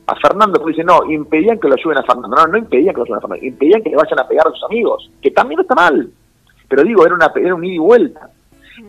a 0.06 0.16
Fernando, 0.16 0.60
porque 0.60 0.78
dice, 0.78 0.84
no, 0.84 1.04
impedían 1.10 1.60
que 1.60 1.68
lo 1.68 1.76
ayuden 1.76 1.98
a 2.00 2.04
Fernando. 2.04 2.36
No, 2.36 2.48
no 2.48 2.58
impedían 2.58 2.94
que 2.94 3.00
lo 3.00 3.04
ayuden 3.04 3.18
a 3.18 3.22
Fernando, 3.22 3.46
impedían 3.46 3.82
que 3.82 3.90
le 3.90 3.96
vayan 3.96 4.20
a 4.20 4.28
pegar 4.28 4.48
a 4.48 4.52
sus 4.52 4.64
amigos, 4.64 5.10
que 5.22 5.32
también 5.32 5.62
está 5.62 5.76
mal. 5.76 6.10
Pero 6.68 6.84
digo, 6.84 7.06
era, 7.06 7.16
una, 7.16 7.32
era 7.36 7.56
un 7.56 7.64
ida 7.64 7.76
y 7.76 7.78
vuelta. 7.78 8.30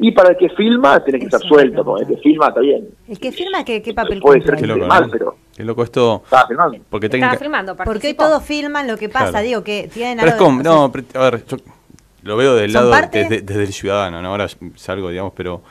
Y 0.00 0.12
para 0.12 0.30
el 0.30 0.36
que 0.36 0.48
filma, 0.50 1.02
tiene 1.04 1.18
que 1.18 1.26
estar 1.26 1.40
suelto, 1.42 1.84
porque 1.84 2.04
el 2.04 2.08
que 2.08 2.16
filma 2.16 2.48
está 2.48 2.60
bien. 2.60 2.88
El 3.06 3.18
que 3.18 3.32
filma, 3.32 3.64
¿qué, 3.64 3.82
qué 3.82 3.92
papel 3.92 4.20
Puede 4.20 4.42
ser 4.42 4.56
que 4.56 4.64
esté 4.64 4.86
mal, 4.86 5.08
pero... 5.10 5.36
Qué 5.54 5.62
loco 5.62 5.84
esto. 5.84 6.22
Estaba 6.24 6.48
filmando. 6.48 6.78
Porque, 6.88 7.06
Estaba 7.06 7.36
filmando, 7.36 7.76
porque 7.76 8.14
todos 8.14 8.42
filman 8.42 8.88
lo 8.88 8.96
que 8.96 9.08
pasa, 9.08 9.40
digo, 9.40 9.62
que 9.62 9.88
tienen 9.92 10.18
pero 10.18 10.32
algo... 10.32 10.44
Es 10.44 10.50
como, 10.50 10.62
no, 10.62 10.84
a 11.20 11.30
ver, 11.30 11.44
yo 11.46 11.56
lo 12.22 12.36
veo 12.36 12.54
del 12.54 12.72
lado, 12.72 12.90
desde, 13.12 13.42
desde, 13.42 13.62
el 13.62 13.72
ciudadano, 13.72 14.22
¿no? 14.22 14.30
Ahora 14.30 14.48
salgo, 14.76 15.10
digamos, 15.10 15.32
pero... 15.36 15.62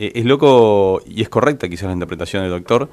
Eh, 0.00 0.12
es 0.14 0.24
loco 0.24 1.02
y 1.04 1.22
es 1.22 1.28
correcta 1.28 1.68
quizás 1.68 1.88
la 1.88 1.92
interpretación 1.92 2.44
del 2.44 2.52
doctor, 2.52 2.88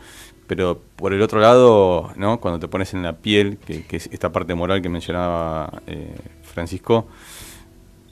pero 0.47 0.79
por 0.95 1.13
el 1.13 1.21
otro 1.21 1.39
lado, 1.39 2.11
¿no? 2.15 2.39
cuando 2.39 2.59
te 2.59 2.67
pones 2.67 2.93
en 2.93 3.03
la 3.03 3.13
piel, 3.13 3.57
que, 3.57 3.83
es 3.89 4.07
esta 4.11 4.31
parte 4.31 4.53
moral 4.53 4.81
que 4.81 4.89
mencionaba 4.89 5.81
eh, 5.87 6.15
Francisco, 6.43 7.07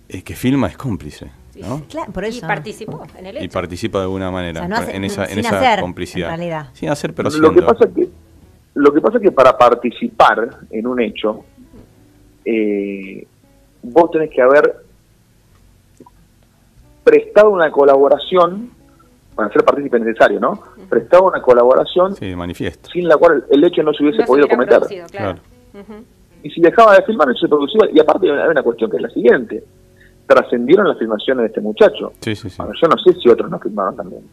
el 0.09 0.23
que 0.23 0.35
filma 0.35 0.67
es 0.67 0.77
cómplice. 0.77 1.31
¿no? 1.55 1.83
por 2.11 2.25
eso. 2.25 2.39
Y 2.39 2.47
participó 2.47 3.03
en 3.17 3.25
el 3.27 3.37
hecho. 3.37 3.45
Y 3.45 3.47
participa 3.47 3.99
de 3.99 4.05
alguna 4.05 4.31
manera 4.31 4.65
en 4.65 5.03
esa, 5.03 5.25
en 5.25 5.39
esa 5.39 5.79
complicidad. 5.79 6.69
Sin 6.73 6.89
hacer, 6.89 7.13
pero 7.13 7.29
lo 7.29 7.53
que 7.53 7.61
pasa 7.61 7.87
que 7.93 8.09
Lo 8.73 8.91
que 8.91 9.01
pasa 9.01 9.17
es 9.17 9.23
que 9.23 9.31
para 9.31 9.57
participar 9.57 10.61
en 10.71 10.87
un 10.87 11.01
hecho, 11.01 11.45
eh, 12.45 13.27
vos 13.83 14.11
tenés 14.11 14.31
que 14.31 14.41
haber 14.41 14.83
prestado 17.03 17.49
una 17.49 17.71
colaboración 17.71 18.71
para 19.35 19.51
ser 19.51 19.63
partícipe 19.63 19.99
necesario, 19.99 20.39
¿no? 20.39 20.59
Prestaba 20.89 21.27
una 21.27 21.41
colaboración 21.41 22.15
sin 22.15 23.07
la 23.07 23.17
cual 23.17 23.43
el 23.49 23.63
hecho 23.63 23.83
no 23.83 23.93
se 23.93 24.03
hubiese 24.03 24.23
podido 24.23 24.47
cometer. 24.47 24.81
Y 26.43 26.49
si 26.49 26.61
dejaba 26.61 26.95
de 26.95 27.03
filmar, 27.03 27.29
eso 27.29 27.39
se 27.39 27.47
producía. 27.47 27.89
Y 27.93 27.99
aparte 27.99 28.29
hay 28.29 28.49
una 28.49 28.61
cuestión 28.63 28.91
que 28.91 28.97
es 28.97 29.03
la 29.03 29.09
siguiente. 29.09 29.63
Trascendieron 30.27 30.87
las 30.87 30.97
filmaciones 30.97 31.43
de 31.43 31.47
este 31.47 31.61
muchacho. 31.61 32.13
Sí, 32.19 32.35
sí, 32.35 32.49
sí. 32.49 32.57
yo 32.57 32.87
no 32.87 32.97
sé 32.97 33.19
si 33.19 33.29
otros 33.29 33.49
no 33.49 33.59
filmaron 33.59 33.95
también. 33.95 34.23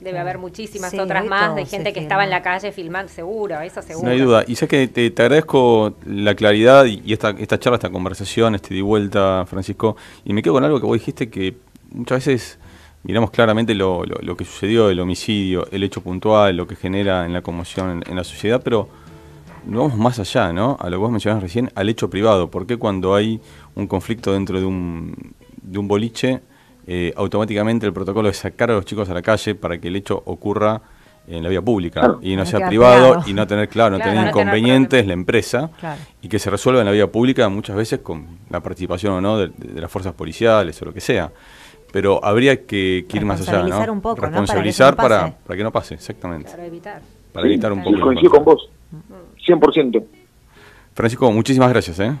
Debe 0.00 0.18
haber 0.18 0.38
muchísimas 0.38 0.92
otras 0.98 1.24
más 1.26 1.54
de 1.54 1.64
gente 1.64 1.92
que 1.92 2.00
estaba 2.00 2.24
en 2.24 2.30
la 2.30 2.42
calle 2.42 2.72
filmando, 2.72 3.08
seguro, 3.08 3.60
eso 3.60 3.82
seguro. 3.82 4.06
No 4.06 4.12
hay 4.12 4.20
duda. 4.20 4.44
Y 4.46 4.56
sé 4.56 4.66
que 4.66 4.88
te, 4.88 5.12
agradezco 5.22 5.94
la 6.06 6.34
claridad 6.34 6.86
y, 6.86 7.12
esta, 7.12 7.30
esta 7.30 7.58
charla, 7.58 7.76
esta 7.76 7.90
conversación, 7.90 8.56
este 8.56 8.74
de 8.74 8.82
vuelta, 8.82 9.44
Francisco. 9.46 9.96
Y 10.24 10.32
me 10.32 10.42
quedo 10.42 10.54
con 10.54 10.64
algo 10.64 10.80
que 10.80 10.86
vos 10.86 10.94
dijiste 10.94 11.30
que 11.30 11.56
muchas 11.92 12.26
veces 12.26 12.58
miramos 13.04 13.30
claramente 13.30 13.74
lo, 13.74 14.04
lo, 14.04 14.36
que 14.36 14.44
sucedió, 14.44 14.90
el 14.90 15.00
homicidio, 15.00 15.66
el 15.70 15.82
hecho 15.82 16.02
puntual, 16.02 16.56
lo 16.56 16.66
que 16.66 16.76
genera 16.76 17.26
en 17.26 17.32
la 17.32 17.42
conmoción 17.42 18.02
en, 18.06 18.16
la 18.16 18.24
sociedad, 18.24 18.60
pero 18.62 18.88
no 19.66 19.82
vamos 19.82 19.98
más 19.98 20.18
allá, 20.18 20.52
¿no? 20.52 20.76
A 20.80 20.84
lo 20.90 20.96
que 20.96 21.00
vos 21.00 21.10
mencionabas 21.10 21.42
recién, 21.42 21.70
al 21.74 21.88
hecho 21.88 22.10
privado. 22.10 22.50
¿Por 22.50 22.66
qué 22.66 22.76
cuando 22.76 23.14
hay 23.14 23.40
un 23.74 23.86
conflicto 23.86 24.32
dentro 24.32 24.58
de 24.58 24.66
un, 24.66 25.34
de 25.62 25.78
un 25.78 25.88
boliche, 25.88 26.40
eh, 26.86 27.12
automáticamente 27.16 27.86
el 27.86 27.92
protocolo 27.92 28.28
es 28.28 28.38
sacar 28.38 28.70
a 28.70 28.74
los 28.74 28.84
chicos 28.84 29.08
a 29.08 29.14
la 29.14 29.22
calle 29.22 29.54
para 29.54 29.78
que 29.78 29.88
el 29.88 29.96
hecho 29.96 30.20
ocurra 30.26 30.80
en 31.28 31.44
la 31.44 31.48
vía 31.48 31.62
pública 31.62 32.18
y 32.20 32.34
no 32.34 32.44
sea 32.44 32.66
privado 32.66 33.22
y 33.26 33.32
no 33.32 33.46
tener 33.46 33.68
claro, 33.68 33.96
no 33.96 34.02
tener 34.02 34.26
inconvenientes 34.26 35.06
la 35.06 35.12
empresa 35.12 35.70
y 36.20 36.28
que 36.28 36.40
se 36.40 36.50
resuelva 36.50 36.80
en 36.80 36.86
la 36.86 36.92
vía 36.92 37.06
pública 37.06 37.48
muchas 37.48 37.76
veces 37.76 38.00
con 38.00 38.26
la 38.50 38.58
participación 38.58 39.12
o 39.12 39.20
no 39.20 39.38
de 39.38 39.52
las 39.80 39.88
fuerzas 39.88 40.14
policiales 40.14 40.82
o 40.82 40.86
lo 40.86 40.92
que 40.92 41.00
sea 41.00 41.30
pero 41.92 42.24
habría 42.24 42.66
que, 42.66 43.06
ir 43.08 43.24
más 43.24 43.46
allá, 43.46 43.62
¿no? 43.62 43.92
Un 43.92 44.00
poco, 44.00 44.22
Responsabilizar 44.22 44.96
para 44.96 45.36
que, 45.46 45.62
no 45.62 45.70
pase, 45.70 45.94
exactamente. 45.94 46.50
Para 46.50 46.66
evitar. 46.66 47.02
Para 47.32 47.46
evitar 47.46 47.72
un 47.72 47.84
poco. 47.84 48.00
coincido 48.00 48.30
con 48.30 48.44
vos, 48.44 48.68
100%. 49.46 50.04
Francisco, 50.94 51.30
muchísimas 51.30 51.70
gracias, 51.70 52.00
¿eh? 52.00 52.12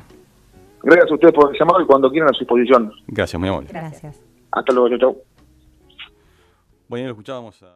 Gracias 0.82 1.10
a 1.10 1.14
ustedes 1.14 1.34
por 1.34 1.52
el 1.52 1.58
llamado 1.58 1.80
y 1.80 1.86
cuando 1.86 2.10
quieran 2.10 2.28
a 2.30 2.32
su 2.32 2.40
disposición. 2.40 2.92
Gracias, 3.06 3.38
muy 3.40 3.48
amable. 3.48 3.68
Gracias. 3.72 4.20
Hasta 4.50 4.72
luego, 4.72 4.88
chau, 4.90 4.98
chau. 4.98 5.22
Bueno, 6.88 7.06
lo 7.06 7.12
escuchábamos 7.12 7.62
a... 7.62 7.66